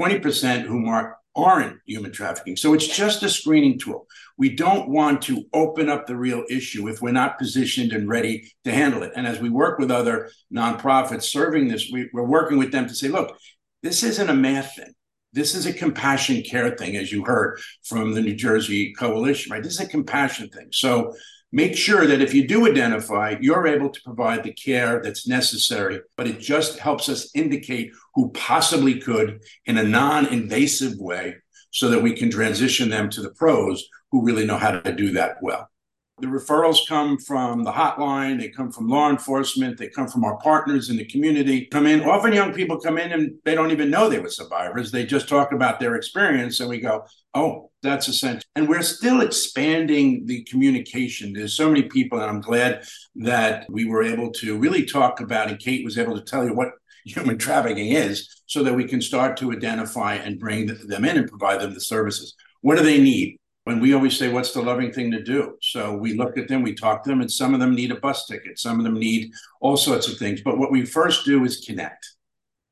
[0.00, 2.56] 20% whom are aren't human trafficking.
[2.56, 4.06] So it's just a screening tool.
[4.38, 8.50] We don't want to open up the real issue if we're not positioned and ready
[8.64, 9.12] to handle it.
[9.14, 12.94] And as we work with other nonprofits serving this, we, are working with them to
[12.94, 13.36] say, look,
[13.82, 14.94] this isn't a math thing.
[15.34, 19.62] This is a compassion care thing, as you heard from the New Jersey Coalition, right?
[19.62, 20.68] This is a compassion thing.
[20.70, 21.14] So
[21.54, 26.00] make sure that if you do identify, you're able to provide the care that's necessary,
[26.16, 31.36] but it just helps us indicate who possibly could in a non invasive way
[31.70, 35.12] so that we can transition them to the pros who really know how to do
[35.12, 35.70] that well.
[36.20, 40.36] The referrals come from the hotline, they come from law enforcement, they come from our
[40.36, 41.66] partners in the community.
[41.66, 44.92] Come in, often young people come in and they don't even know they were survivors.
[44.92, 49.22] They just talk about their experience and we go, "Oh, that's essential." And we're still
[49.22, 51.32] expanding the communication.
[51.32, 55.50] There's so many people and I'm glad that we were able to really talk about
[55.50, 56.70] and Kate was able to tell you what
[57.04, 61.28] human trafficking is so that we can start to identify and bring them in and
[61.28, 62.36] provide them the services.
[62.60, 63.36] What do they need?
[63.66, 65.56] And we always say, what's the loving thing to do?
[65.62, 68.00] So we look at them, we talk to them, and some of them need a
[68.00, 70.42] bus ticket, some of them need all sorts of things.
[70.42, 72.06] But what we first do is connect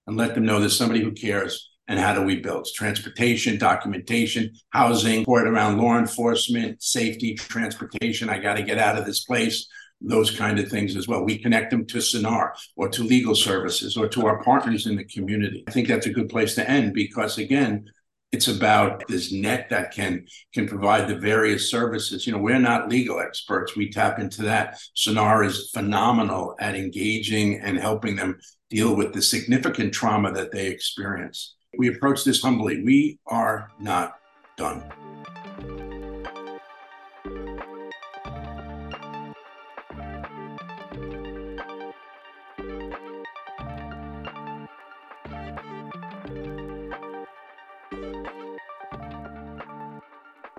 [0.07, 1.71] and let them know there's somebody who cares.
[1.89, 8.31] And how do we build transportation, documentation, housing, support around law enforcement, safety, transportation?
[8.31, 9.67] I got to get out of this place
[10.05, 11.25] those kind of things as well.
[11.25, 15.05] We connect them to SANAR or to legal services or to our partners in the
[15.05, 15.65] community.
[15.69, 17.89] I think that's a good place to end because again,
[18.33, 22.27] it's about this net that can can provide the various services.
[22.27, 23.77] You know we're not legal experts.
[23.77, 24.81] We tap into that.
[24.95, 28.41] SANAR is phenomenal at engaging and helping them
[28.71, 31.57] deal with the significant trauma that they experience.
[31.77, 32.83] We approach this humbly.
[32.83, 34.15] We are not
[34.57, 34.83] done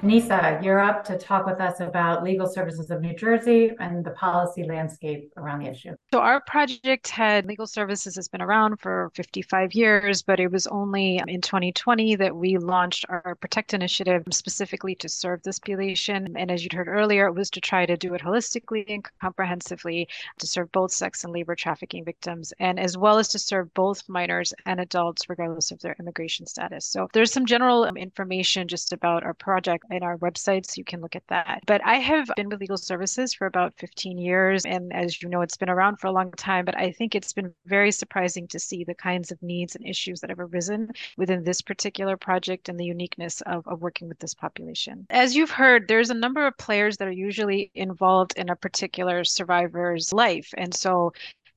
[0.04, 4.12] Nisa, you're up to talk with us about Legal Services of New Jersey and the
[4.12, 5.96] policy landscape around the issue.
[6.12, 10.68] So, our project had legal services has been around for 55 years, but it was
[10.68, 16.36] only in 2020 that we launched our Protect initiative specifically to serve this population.
[16.38, 20.08] And as you'd heard earlier, it was to try to do it holistically and comprehensively
[20.40, 24.08] to serve both sex and labor trafficking victims, and as well as to serve both
[24.10, 26.86] minors and adults, regardless of their immigration status.
[26.86, 31.02] So, there's some general information just about our project in our website, so you can
[31.02, 31.62] look at that.
[31.66, 34.66] But I have been with legal services for about 15 years.
[34.66, 37.34] And as you know, it's been around for a long time, but I think it's
[37.34, 41.44] been very surprising to see the kinds of needs and issues that have arisen within
[41.44, 45.06] this particular project and the uniqueness of, of working with this population.
[45.10, 49.24] As you've heard, there's a number of players that are usually involved in a particular
[49.24, 50.54] survivor's life.
[50.58, 51.14] And so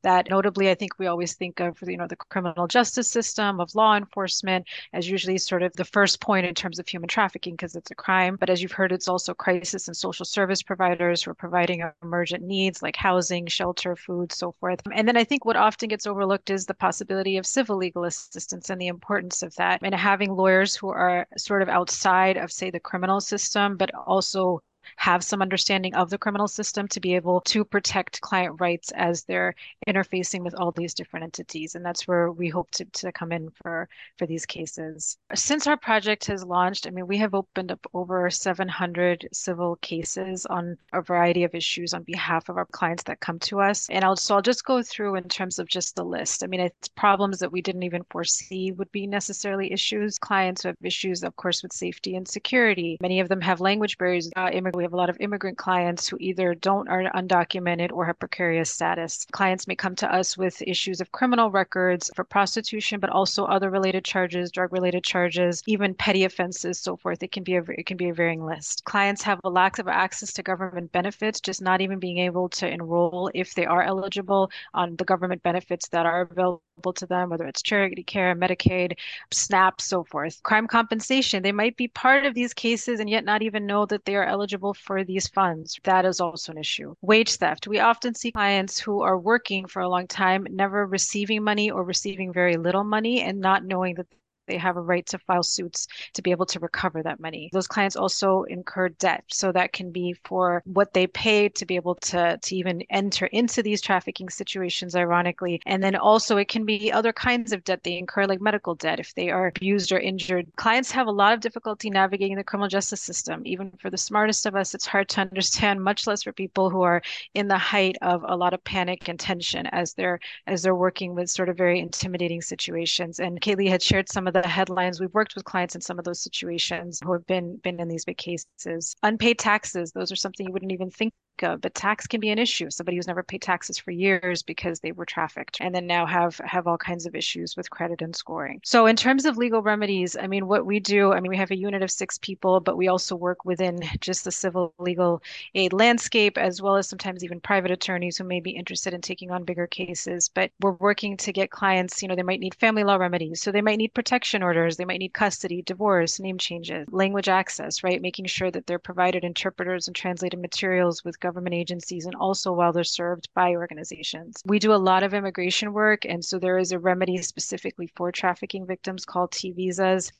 [0.06, 3.74] that notably, I think we always think of, you know, the criminal justice system, of
[3.74, 7.74] law enforcement as usually sort of the first point in terms of human trafficking because
[7.74, 8.36] it's a crime.
[8.36, 12.44] But as you've heard, it's also crisis and social service providers who are providing emergent
[12.44, 14.80] needs like housing, shelter, food, so forth.
[14.94, 18.70] And then I think what often gets overlooked is the possibility of civil legal assistance
[18.70, 22.70] and the importance of that and having lawyers who are sort of outside of, say,
[22.70, 24.60] the criminal system, but also
[24.96, 29.24] have some understanding of the criminal system to be able to protect client rights as
[29.24, 29.54] they're
[29.86, 31.74] interfacing with all these different entities.
[31.74, 35.18] And that's where we hope to, to come in for, for these cases.
[35.34, 40.46] Since our project has launched, I mean, we have opened up over 700 civil cases
[40.46, 43.88] on a variety of issues on behalf of our clients that come to us.
[43.90, 46.42] And I'll, so I'll just go through in terms of just the list.
[46.42, 50.18] I mean, it's problems that we didn't even foresee would be necessarily issues.
[50.18, 52.98] Clients have issues, of course, with safety and security.
[53.00, 54.30] Many of them have language barriers.
[54.36, 58.18] Uh, we have a lot of immigrant clients who either don't are undocumented or have
[58.18, 59.26] precarious status.
[59.32, 63.70] Clients may come to us with issues of criminal records for prostitution, but also other
[63.70, 67.22] related charges, drug related charges, even petty offenses, so forth.
[67.22, 68.84] It can be a it can be a varying list.
[68.84, 72.68] Clients have a lack of access to government benefits, just not even being able to
[72.68, 76.62] enroll if they are eligible on the government benefits that are available
[76.92, 78.98] to them, whether it's charity care, Medicaid,
[79.32, 80.42] SNAP, so forth.
[80.42, 84.04] Crime compensation, they might be part of these cases and yet not even know that
[84.04, 85.78] they are eligible for these funds.
[85.84, 86.94] That is also an issue.
[87.02, 87.66] Wage theft.
[87.66, 91.82] We often see clients who are working for a long time, never receiving money or
[91.82, 94.06] receiving very little money and not knowing that
[94.46, 97.50] they have a right to file suits to be able to recover that money.
[97.52, 99.24] Those clients also incur debt.
[99.28, 103.26] So that can be for what they pay to be able to, to even enter
[103.26, 105.60] into these trafficking situations, ironically.
[105.66, 109.00] And then also it can be other kinds of debt they incur, like medical debt
[109.00, 110.46] if they are abused or injured.
[110.56, 113.42] Clients have a lot of difficulty navigating the criminal justice system.
[113.44, 116.82] Even for the smartest of us, it's hard to understand, much less for people who
[116.82, 117.02] are
[117.34, 121.14] in the height of a lot of panic and tension as they're as they're working
[121.14, 123.20] with sort of very intimidating situations.
[123.20, 125.00] And Kate Lee had shared some of the headlines.
[125.00, 128.04] We've worked with clients in some of those situations who have been been in these
[128.04, 128.96] big cases.
[129.02, 132.38] Unpaid taxes, those are something you wouldn't even think uh, but tax can be an
[132.38, 132.70] issue.
[132.70, 136.38] Somebody who's never paid taxes for years because they were trafficked and then now have
[136.44, 138.60] have all kinds of issues with credit and scoring.
[138.64, 141.50] So in terms of legal remedies, I mean, what we do, I mean, we have
[141.50, 145.22] a unit of six people, but we also work within just the civil legal
[145.54, 149.30] aid landscape, as well as sometimes even private attorneys who may be interested in taking
[149.30, 150.28] on bigger cases.
[150.28, 153.40] But we're working to get clients, you know, they might need family law remedies.
[153.40, 157.82] So they might need protection orders, they might need custody, divorce, name changes, language access,
[157.82, 158.00] right?
[158.00, 162.72] Making sure that they're provided interpreters and translated materials with government agencies and also while
[162.72, 164.42] they're served by organizations.
[164.46, 166.04] We do a lot of immigration work.
[166.04, 170.12] And so there is a remedy specifically for trafficking victims called T visas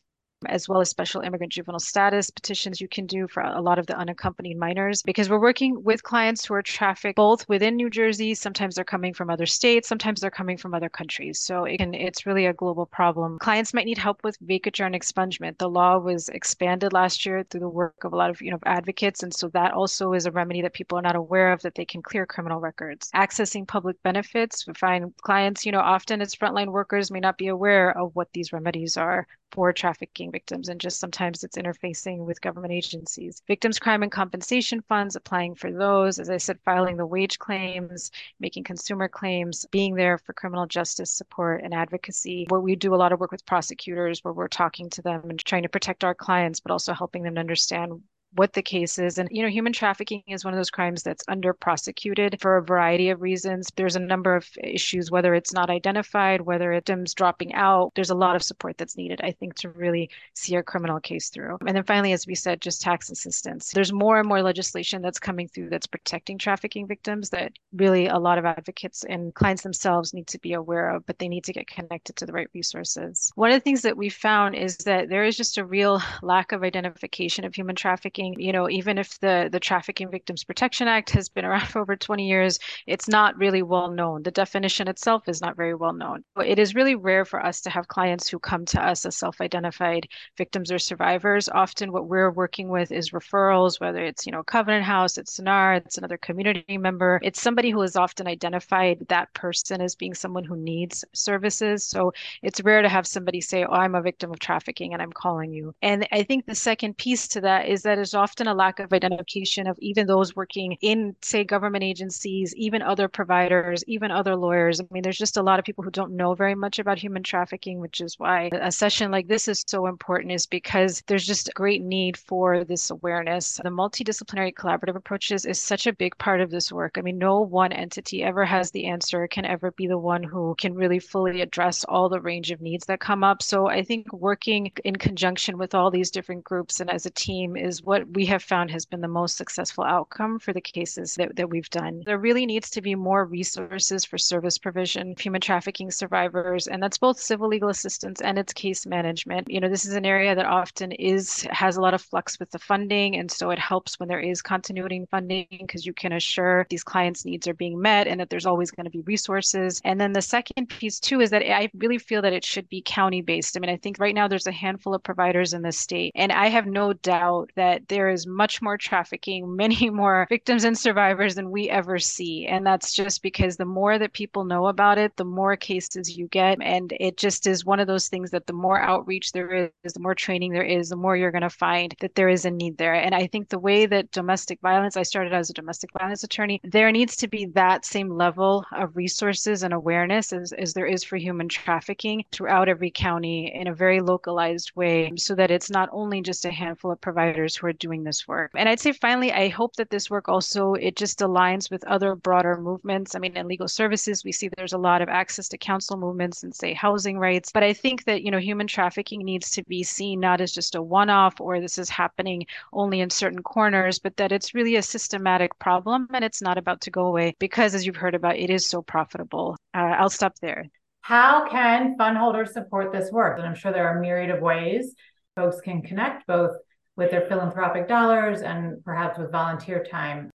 [0.49, 3.87] as well as special immigrant juvenile status petitions you can do for a lot of
[3.87, 8.35] the unaccompanied minors because we're working with clients who are trafficked both within New Jersey
[8.35, 11.41] sometimes they're coming from other states sometimes they're coming from other countries.
[11.41, 13.39] So it can, it's really a global problem.
[13.39, 15.59] Clients might need help with vacatur and expungement.
[15.59, 18.59] The law was expanded last year through the work of a lot of you know
[18.67, 21.75] advocates and so that also is a remedy that people are not aware of that
[21.75, 23.11] they can clear criminal records.
[23.15, 27.49] Accessing public benefits we find clients you know often as frontline workers may not be
[27.49, 32.41] aware of what these remedies are for trafficking victims and just sometimes it's interfacing with
[32.41, 33.43] government agencies.
[33.47, 38.11] Victims crime and compensation funds, applying for those, as I said, filing the wage claims,
[38.41, 42.47] making consumer claims, being there for criminal justice support and advocacy.
[42.49, 45.39] Where we do a lot of work with prosecutors where we're talking to them and
[45.39, 48.03] trying to protect our clients, but also helping them to understand
[48.37, 49.19] what the case is.
[49.19, 52.63] And, you know, human trafficking is one of those crimes that's under prosecuted for a
[52.63, 53.69] variety of reasons.
[53.77, 57.93] There's a number of issues, whether it's not identified, whether victims dropping out.
[57.95, 61.31] There's a lot of support that's needed, I think, to really see a criminal case
[61.31, 61.59] through.
[61.67, 63.73] And then finally, as we said, just tax assistance.
[63.73, 68.19] There's more and more legislation that's coming through that's protecting trafficking victims that really a
[68.19, 71.53] lot of advocates and clients themselves need to be aware of, but they need to
[71.53, 73.33] get connected to the right resources.
[73.35, 76.53] One of the things that we found is that there is just a real lack
[76.53, 81.11] of identification of human trafficking you know even if the the trafficking victims protection act
[81.11, 84.23] has been around for over 20 years it's not really well known.
[84.23, 86.25] The definition itself is not very well known.
[86.45, 90.09] It is really rare for us to have clients who come to us as self-identified
[90.37, 91.49] victims or survivors.
[91.49, 95.75] Often what we're working with is referrals whether it's you know covenant house it's SANAR
[95.75, 97.21] it's another community member.
[97.23, 99.07] It's somebody who has often identified.
[99.09, 101.85] That person as being someone who needs services.
[101.85, 102.13] So
[102.43, 105.53] it's rare to have somebody say oh i'm a victim of trafficking and i'm calling
[105.53, 105.75] you.
[105.83, 108.93] And i think the second piece to that is that there's often a lack of
[108.93, 114.81] identification of even those working in, say, government agencies, even other providers, even other lawyers.
[114.81, 117.23] I mean, there's just a lot of people who don't know very much about human
[117.23, 121.49] trafficking, which is why a session like this is so important, is because there's just
[121.49, 123.61] a great need for this awareness.
[123.63, 126.97] The multidisciplinary collaborative approaches is such a big part of this work.
[126.97, 130.55] I mean, no one entity ever has the answer, can ever be the one who
[130.59, 133.43] can really fully address all the range of needs that come up.
[133.43, 137.57] So I think working in conjunction with all these different groups and as a team
[137.57, 141.37] is what we have found has been the most successful outcome for the cases that,
[141.37, 142.03] that we've done.
[142.05, 146.99] There really needs to be more resources for service provision, human trafficking survivors, and that's
[146.99, 149.49] both civil legal assistance and its case management.
[149.51, 152.51] You know, this is an area that often is has a lot of flux with
[152.51, 156.13] the funding, and so it helps when there is continuity in funding because you can
[156.13, 159.81] assure these clients' needs are being met and that there's always going to be resources.
[159.85, 162.83] And then the second piece too is that I really feel that it should be
[162.85, 163.57] county based.
[163.57, 166.33] I mean, I think right now there's a handful of providers in the state, and
[166.33, 171.35] I have no doubt that there is much more trafficking, many more victims and survivors
[171.35, 172.47] than we ever see.
[172.47, 176.29] And that's just because the more that people know about it, the more cases you
[176.29, 176.59] get.
[176.61, 180.01] And it just is one of those things that the more outreach there is, the
[180.01, 182.79] more training there is, the more you're going to find that there is a need
[182.79, 182.95] there.
[182.95, 186.61] And I think the way that domestic violence, I started as a domestic violence attorney,
[186.65, 191.05] there needs to be that same level of resources and awareness as, as there is
[191.05, 195.89] for human trafficking throughout every county in a very localized way so that it's not
[195.93, 198.51] only just a handful of providers who are doing this work.
[198.55, 202.15] And I'd say finally, I hope that this work also it just aligns with other
[202.15, 203.15] broader movements.
[203.15, 206.43] I mean, in legal services, we see there's a lot of access to counsel movements
[206.43, 207.51] and say housing rights.
[207.53, 210.75] But I think that, you know, human trafficking needs to be seen not as just
[210.75, 214.83] a one-off or this is happening only in certain corners, but that it's really a
[214.83, 218.51] systematic problem and it's not about to go away because as you've heard about, it
[218.51, 219.57] is so profitable.
[219.75, 220.67] Uh, I'll stop there.
[221.03, 223.39] How can fund holders support this work?
[223.39, 224.95] And I'm sure there are a myriad of ways
[225.37, 226.57] folks can connect both
[226.97, 230.31] with their philanthropic dollars and perhaps with volunteer time.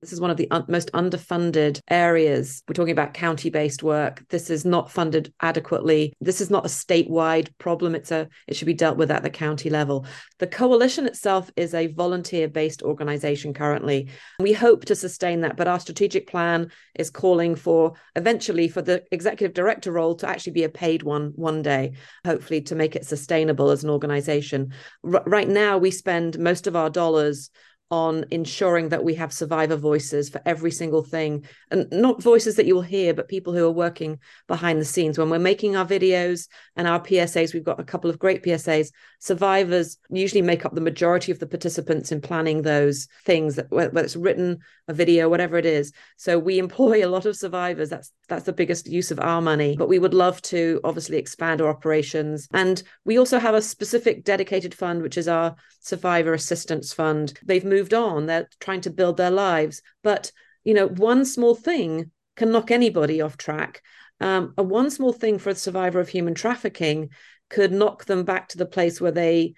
[0.00, 2.62] This is one of the un- most underfunded areas.
[2.68, 4.24] We're talking about county based work.
[4.28, 6.12] This is not funded adequately.
[6.20, 7.96] This is not a statewide problem.
[7.96, 10.06] It's a it should be dealt with at the county level.
[10.38, 14.08] The coalition itself is a volunteer based organization currently.
[14.38, 19.02] We hope to sustain that, but our strategic plan is calling for eventually for the
[19.10, 21.94] executive director role to actually be a paid one one day,
[22.24, 24.72] hopefully to make it sustainable as an organization.
[25.04, 27.50] R- right now we spend most of our dollars
[27.90, 31.44] on ensuring that we have survivor voices for every single thing.
[31.70, 35.18] And not voices that you will hear but people who are working behind the scenes.
[35.18, 38.90] When we're making our videos and our psas we've got a couple of great psas
[39.20, 44.00] survivors usually make up the majority of the participants in planning those things that whether
[44.00, 44.58] it's written
[44.88, 45.92] a video whatever it is.
[46.16, 47.90] So we employ a lot of survivors.
[47.90, 49.76] That's that's the biggest use of our money.
[49.76, 52.48] But we would love to obviously expand our operations.
[52.52, 57.38] And we also have a specific dedicated fund which is our survivor assistance fund.
[57.44, 59.82] They've moved moved on they're trying to build their lives.
[60.02, 60.32] But
[60.64, 63.82] you know one small thing can knock anybody off track.
[64.20, 67.10] Um, a one small thing for a survivor of human trafficking
[67.50, 69.54] could knock them back to the place where they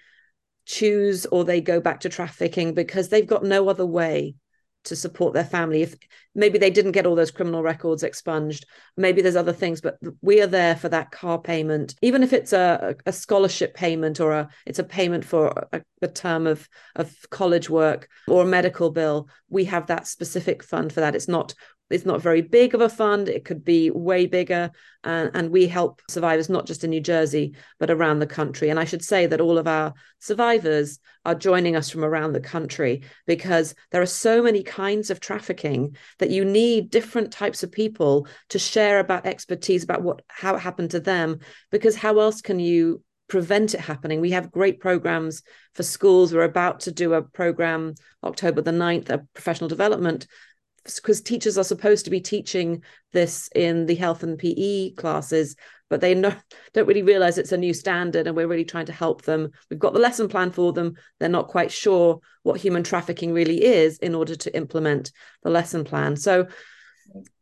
[0.65, 4.35] choose or they go back to trafficking because they've got no other way
[4.85, 5.81] to support their family.
[5.81, 5.95] If
[6.35, 8.65] maybe they didn't get all those criminal records expunged
[8.97, 11.95] maybe there's other things but we are there for that car payment.
[12.01, 16.07] Even if it's a, a scholarship payment or a it's a payment for a, a
[16.07, 21.01] term of of college work or a medical bill we have that specific fund for
[21.01, 21.15] that.
[21.15, 21.53] It's not
[21.93, 23.29] it's not very big of a fund.
[23.29, 24.71] It could be way bigger.
[25.03, 28.69] And, and we help survivors not just in New Jersey, but around the country.
[28.69, 32.39] And I should say that all of our survivors are joining us from around the
[32.39, 37.71] country because there are so many kinds of trafficking that you need different types of
[37.71, 41.39] people to share about expertise about what how it happened to them.
[41.71, 44.19] Because how else can you prevent it happening.
[44.19, 45.41] We have great programs
[45.73, 46.33] for schools.
[46.33, 47.93] We're about to do a program
[48.25, 50.27] October the 9th, a professional development
[50.83, 55.55] because teachers are supposed to be teaching this in the health and PE classes,
[55.89, 56.13] but they
[56.73, 59.51] don't really realize it's a new standard and we're really trying to help them.
[59.69, 60.95] We've got the lesson plan for them.
[61.19, 65.11] They're not quite sure what human trafficking really is in order to implement
[65.43, 66.15] the lesson plan.
[66.15, 66.47] So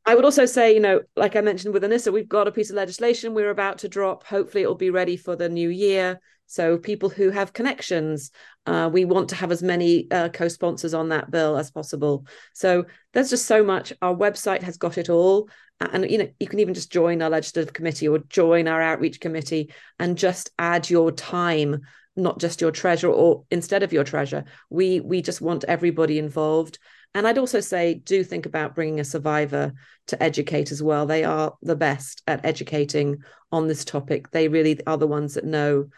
[0.06, 2.72] I would also say, you know, like I mentioned with Anissa, we've got a piece
[2.72, 4.24] of legislation we're about to drop.
[4.26, 6.20] Hopefully, it will be ready for the new year.
[6.50, 8.32] So, people who have connections,
[8.66, 12.26] uh, we want to have as many uh, co sponsors on that bill as possible.
[12.54, 13.93] So, there's just so much.
[14.02, 15.50] Our website has got it all.
[15.80, 19.22] And, you know, you can even just join our legislative committee or join our outreach
[19.22, 21.82] committee and just add your time
[22.16, 26.78] not just your treasure or instead of your treasure we we just want everybody involved
[27.16, 29.74] and I'd also say, do think about bringing a survivor
[30.08, 31.06] to educate as well.
[31.06, 34.30] They are the best at educating on this topic.
[34.32, 35.89] They really are the ones that know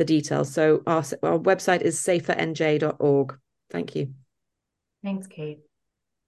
[0.00, 0.52] the details.
[0.52, 3.38] So our, our website is safernj.org.
[3.70, 4.14] Thank you.
[5.04, 5.58] Thanks, Kate.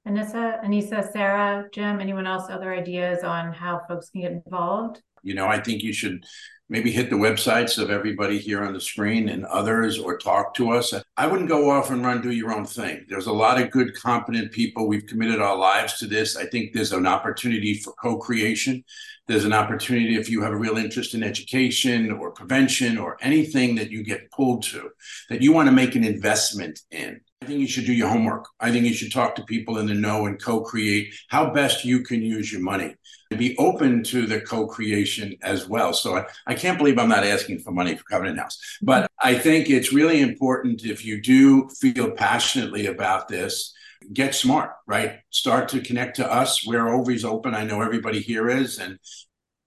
[0.06, 5.00] Anissa, Anissa, Sarah, Jim, anyone else, other ideas on how folks can get involved?
[5.22, 6.24] You know, I think you should
[6.72, 10.70] maybe hit the websites of everybody here on the screen and others or talk to
[10.70, 10.94] us.
[11.18, 13.04] I wouldn't go off and run, do your own thing.
[13.10, 14.88] There's a lot of good, competent people.
[14.88, 16.34] We've committed our lives to this.
[16.34, 18.84] I think there's an opportunity for co creation.
[19.28, 23.74] There's an opportunity if you have a real interest in education or prevention or anything
[23.74, 24.90] that you get pulled to
[25.28, 27.20] that you want to make an investment in.
[27.42, 28.46] I think you should do your homework.
[28.60, 31.84] I think you should talk to people in the know and co create how best
[31.84, 32.94] you can use your money
[33.32, 35.92] and be open to the co creation as well.
[35.92, 39.34] So I, I can't believe I'm not asking for money for Covenant House, but I
[39.34, 43.74] think it's really important if you do feel passionately about this.
[44.12, 45.16] Get smart, right?
[45.30, 46.64] Start to connect to us.
[46.64, 47.56] We're always open.
[47.56, 49.00] I know everybody here is, and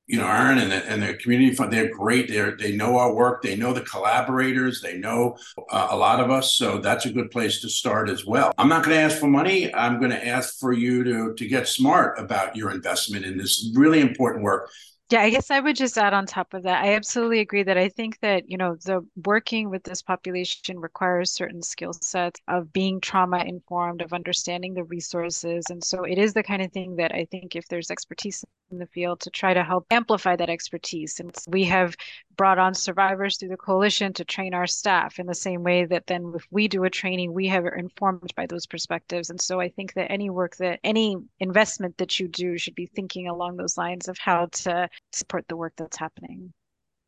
[0.08, 2.30] you know, Aaron and the, and the community fund, they're great.
[2.30, 3.42] They're, they know our work.
[3.42, 4.82] They know the collaborators.
[4.82, 5.38] They know
[5.70, 6.56] uh, a lot of us.
[6.56, 8.52] So that's a good place to start as well.
[8.58, 9.74] I'm not going to ask for money.
[9.74, 13.72] I'm going to ask for you to, to get smart about your investment in this
[13.76, 14.70] really important work
[15.12, 16.84] yeah, I guess I would just add on top of that.
[16.84, 21.32] I absolutely agree that I think that, you know, the working with this population requires
[21.32, 25.66] certain skill sets of being trauma informed, of understanding the resources.
[25.70, 28.80] And so it is the kind of thing that I think if there's expertise in
[28.80, 31.20] the field to try to help amplify that expertise.
[31.20, 31.96] And we have
[32.36, 36.08] brought on survivors through the coalition to train our staff in the same way that
[36.08, 39.30] then if we do a training, we have informed by those perspectives.
[39.30, 42.88] And so I think that any work that any investment that you do should be
[42.88, 46.54] thinking along those lines of how to support the work that's happening.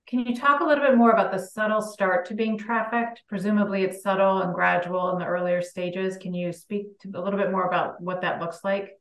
[0.08, 3.24] Can you talk a little bit more about the subtle start to being trafficked?
[3.28, 6.16] Presumably it's subtle and gradual in the earlier stages.
[6.16, 8.92] Can you speak to a little bit more about what that looks like?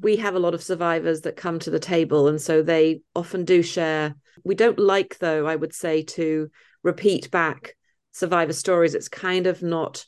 [0.00, 3.44] We have a lot of survivors that come to the table, and so they often
[3.44, 4.16] do share.
[4.42, 6.50] We don't like, though, I would say, to
[6.82, 7.76] repeat back
[8.10, 8.96] survivor stories.
[8.96, 10.04] It's kind of not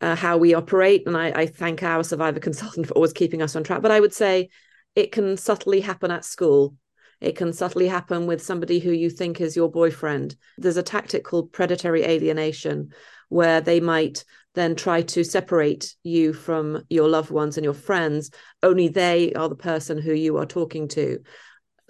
[0.00, 1.02] uh, how we operate.
[1.06, 3.82] And I, I thank our survivor consultant for always keeping us on track.
[3.82, 4.50] But I would say
[4.94, 6.76] it can subtly happen at school
[7.24, 10.36] it can subtly happen with somebody who you think is your boyfriend.
[10.58, 12.90] There's a tactic called predatory alienation,
[13.28, 18.30] where they might then try to separate you from your loved ones and your friends.
[18.62, 21.18] Only they are the person who you are talking to.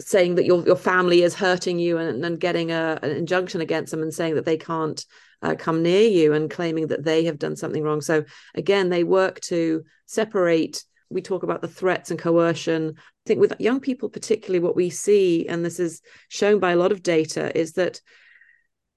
[0.00, 3.90] saying that your your family is hurting you and, and getting a, an injunction against
[3.90, 5.04] them and saying that they can't
[5.42, 8.00] uh, come near you and claiming that they have done something wrong.
[8.00, 8.24] So
[8.54, 10.84] again, they work to separate.
[11.10, 12.94] We talk about the threats and coercion.
[13.26, 16.92] Think with young people, particularly, what we see, and this is shown by a lot
[16.92, 18.00] of data, is that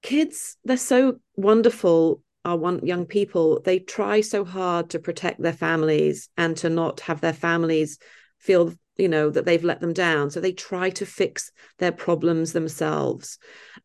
[0.02, 3.60] kids they're so wonderful are one young people.
[3.64, 7.98] They try so hard to protect their families and to not have their families
[8.38, 10.30] feel you know that they've let them down.
[10.30, 13.38] So they try to fix their problems themselves.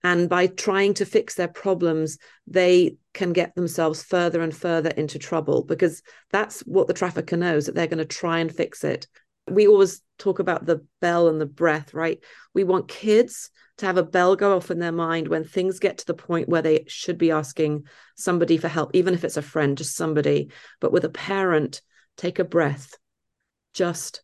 [0.04, 2.18] And by trying to fix their problems
[2.48, 7.68] they can get themselves further and further into trouble because that's what the trafficker knows
[7.68, 9.08] that they're going to try and fix it
[9.50, 12.24] we always talk about the bell and the breath right
[12.54, 15.98] we want kids to have a bell go off in their mind when things get
[15.98, 17.84] to the point where they should be asking
[18.16, 21.82] somebody for help even if it's a friend just somebody but with a parent
[22.16, 22.96] take a breath
[23.74, 24.22] just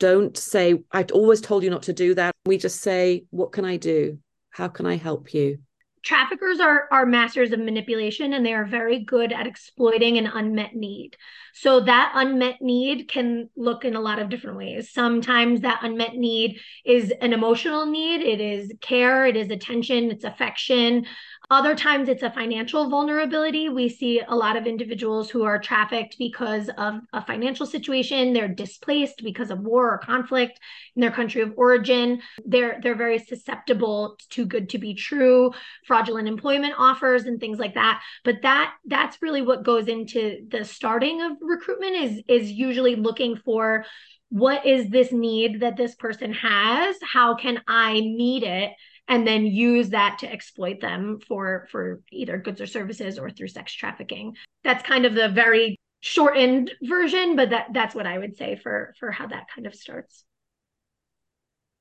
[0.00, 2.34] don't say, I've always told you not to do that.
[2.46, 4.18] We just say, What can I do?
[4.50, 5.58] How can I help you?
[6.04, 10.74] Traffickers are, are masters of manipulation and they are very good at exploiting an unmet
[10.74, 11.16] need.
[11.54, 14.90] So, that unmet need can look in a lot of different ways.
[14.90, 20.24] Sometimes that unmet need is an emotional need, it is care, it is attention, it's
[20.24, 21.06] affection.
[21.50, 23.68] Other times it's a financial vulnerability.
[23.68, 28.32] We see a lot of individuals who are trafficked because of a financial situation.
[28.32, 30.58] They're displaced because of war or conflict
[30.96, 32.22] in their country of origin.
[32.46, 35.52] They're they're very susceptible to good to be true,
[35.94, 38.02] fraudulent employment offers and things like that.
[38.24, 43.36] But that that's really what goes into the starting of recruitment is is usually looking
[43.36, 43.84] for
[44.30, 46.96] what is this need that this person has?
[47.00, 48.72] How can I meet it?
[49.06, 53.48] and then use that to exploit them for for either goods or services or through
[53.48, 58.34] sex trafficking that's kind of the very shortened version but that that's what i would
[58.34, 60.24] say for for how that kind of starts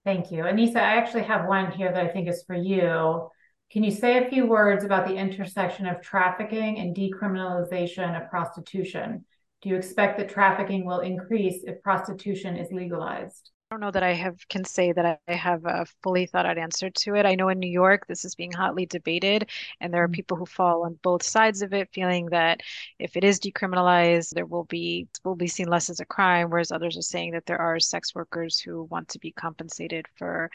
[0.03, 3.29] thank you anisa i actually have one here that i think is for you
[3.73, 9.25] can you say a few words about the intersection of trafficking and decriminalization of prostitution
[9.63, 14.03] do you expect that trafficking will increase if prostitution is legalized I don't know that
[14.03, 17.25] I have can say that I have a fully thought out answer to it.
[17.25, 19.49] I know in New York this is being hotly debated,
[19.81, 20.13] and there are mm-hmm.
[20.13, 22.59] people who fall on both sides of it, feeling that
[22.99, 26.71] if it is decriminalized, there will be will be seen less as a crime, whereas
[26.71, 30.51] others are saying that there are sex workers who want to be compensated for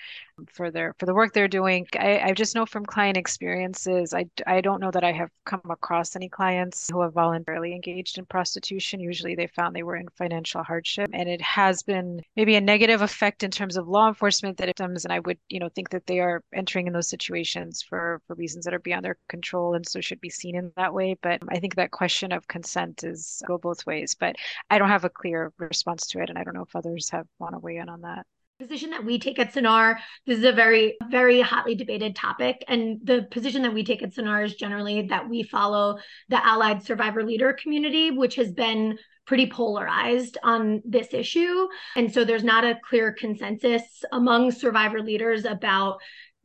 [0.50, 1.86] for their for the work they're doing.
[1.98, 5.60] I, I just know from client experiences, I I don't know that I have come
[5.70, 9.00] across any clients who have voluntarily engaged in prostitution.
[9.00, 13.02] Usually, they found they were in financial hardship, and it has been maybe a negative
[13.02, 16.06] effect in terms of law enforcement that victims and i would you know think that
[16.06, 19.86] they are entering in those situations for for reasons that are beyond their control and
[19.88, 23.42] so should be seen in that way but i think that question of consent is
[23.46, 24.36] go both ways but
[24.70, 27.26] i don't have a clear response to it and i don't know if others have
[27.38, 28.26] want to weigh in on that
[28.58, 32.64] position that we take at SANAR, this is a very, very hotly debated topic.
[32.66, 35.98] And the position that we take at SANAR is generally that we follow
[36.28, 41.68] the allied survivor leader community, which has been pretty polarized on this issue.
[41.94, 46.00] And so there's not a clear consensus among survivor leaders about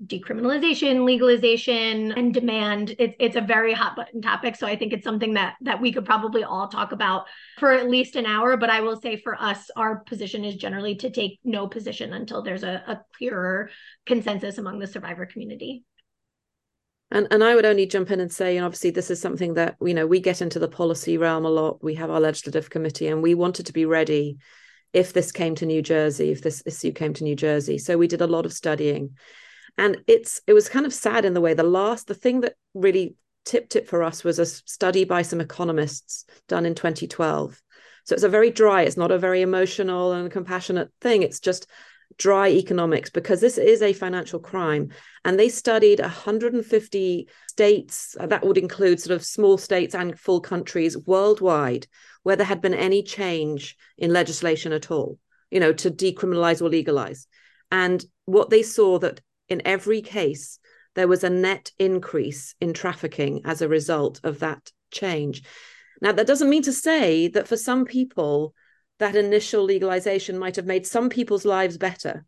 [0.06, 2.96] decriminalization, legalization, and demand.
[3.00, 4.56] It's it's a very hot button topic.
[4.56, 7.26] So I think it's something that that we could probably all talk about
[7.60, 8.58] for at least an hour.
[8.58, 12.42] But I will say for us, our position is generally to take no position until
[12.42, 13.70] there's a, a clearer
[14.06, 15.84] consensus among the survivor community.
[17.12, 19.78] And and I would only jump in and say, and obviously this is something that
[19.82, 21.84] you know we get into the policy realm a lot.
[21.84, 24.38] We have our legislative committee, and we wanted to be ready
[24.94, 27.78] if this came to New Jersey, if this issue came to New Jersey.
[27.78, 29.18] So we did a lot of studying,
[29.78, 32.56] and it's it was kind of sad in the way the last the thing that
[32.74, 33.16] really
[33.46, 37.62] tipped it for us was a study by some economists done in 2012.
[38.06, 41.24] So it's a very dry, it's not a very emotional and compassionate thing.
[41.24, 41.68] It's just
[42.18, 44.90] dry economics because this is a financial crime.
[45.26, 50.42] And they studied 150 states, uh, that would include sort of small states and full
[50.42, 51.88] countries worldwide,
[52.24, 55.18] where there had been any change in legislation at all,
[55.50, 57.28] you know, to decriminalize or legalize.
[57.72, 60.60] And what they saw that in every case,
[60.96, 65.44] there was a net increase in trafficking as a result of that change.
[66.02, 68.54] Now, that doesn't mean to say that for some people,
[69.00, 72.26] that initial legalization might have made some people's lives better.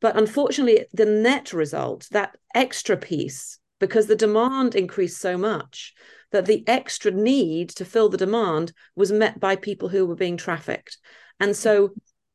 [0.00, 5.92] But unfortunately, the net result, that extra piece, because the demand increased so much
[6.32, 10.36] that the extra need to fill the demand was met by people who were being
[10.36, 10.98] trafficked.
[11.38, 11.90] And so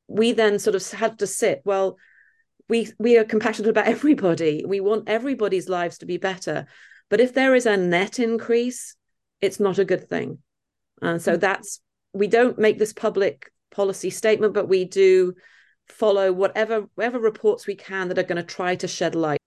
[0.07, 1.97] we then sort of had to sit, well,
[2.69, 4.63] we we are compassionate about everybody.
[4.67, 6.65] We want everybody's lives to be better.
[7.09, 8.95] But if there is a net increase,
[9.41, 10.39] it's not a good thing.
[11.01, 11.39] And so mm.
[11.39, 11.81] that's
[12.13, 15.35] we don't make this public policy statement, but we do
[15.87, 19.39] follow whatever whatever reports we can that are going to try to shed light?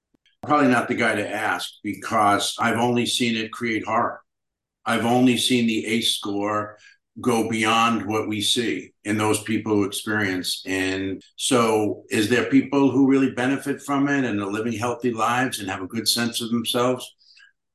[0.43, 4.23] Probably not the guy to ask because I've only seen it create horror.
[4.87, 6.79] I've only seen the ACE score
[7.21, 10.63] go beyond what we see in those people who experience.
[10.67, 15.59] And so, is there people who really benefit from it and are living healthy lives
[15.59, 17.11] and have a good sense of themselves?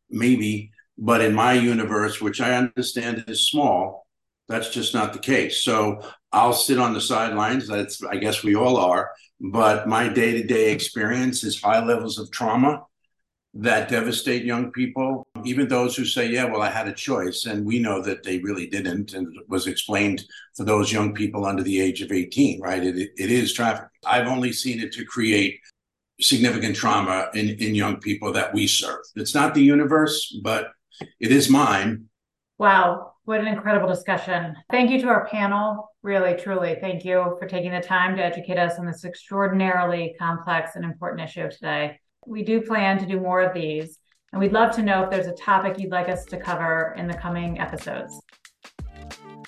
[0.10, 0.72] Maybe.
[0.98, 4.08] But in my universe, which I understand is small,
[4.48, 5.64] that's just not the case.
[5.64, 7.68] So I'll sit on the sidelines.
[7.68, 9.12] That's, I guess we all are.
[9.41, 12.84] But my day to day experience is high levels of trauma
[13.56, 17.45] that devastate young people, even those who say, yeah, well, I had a choice.
[17.45, 19.14] And we know that they really didn't.
[19.14, 20.24] And was explained
[20.56, 22.84] for those young people under the age of 18, right?
[22.84, 23.89] It, it is trafficking.
[24.06, 25.60] I've only seen it to create
[26.20, 29.01] significant trauma in, in young people that we serve.
[29.16, 30.72] It's not the universe, but
[31.20, 32.06] it is mine.
[32.58, 33.14] Wow.
[33.26, 34.56] What an incredible discussion.
[34.70, 35.89] Thank you to our panel.
[36.01, 40.76] Really, truly, thank you for taking the time to educate us on this extraordinarily complex
[40.76, 41.99] and important issue today.
[42.26, 43.99] We do plan to do more of these,
[44.32, 47.07] and we'd love to know if there's a topic you'd like us to cover in
[47.07, 48.19] the coming episodes.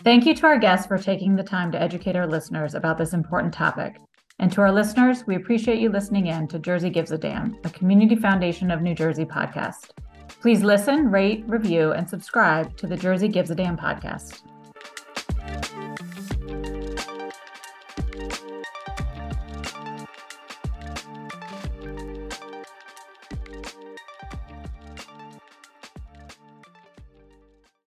[0.03, 3.13] Thank you to our guests for taking the time to educate our listeners about this
[3.13, 3.97] important topic.
[4.37, 7.69] And to our listeners, we appreciate you listening in to Jersey Gives a Damn, a
[7.69, 9.91] Community Foundation of New Jersey podcast.
[10.41, 14.41] Please listen, rate, review, and subscribe to the Jersey Gives a Damn podcast.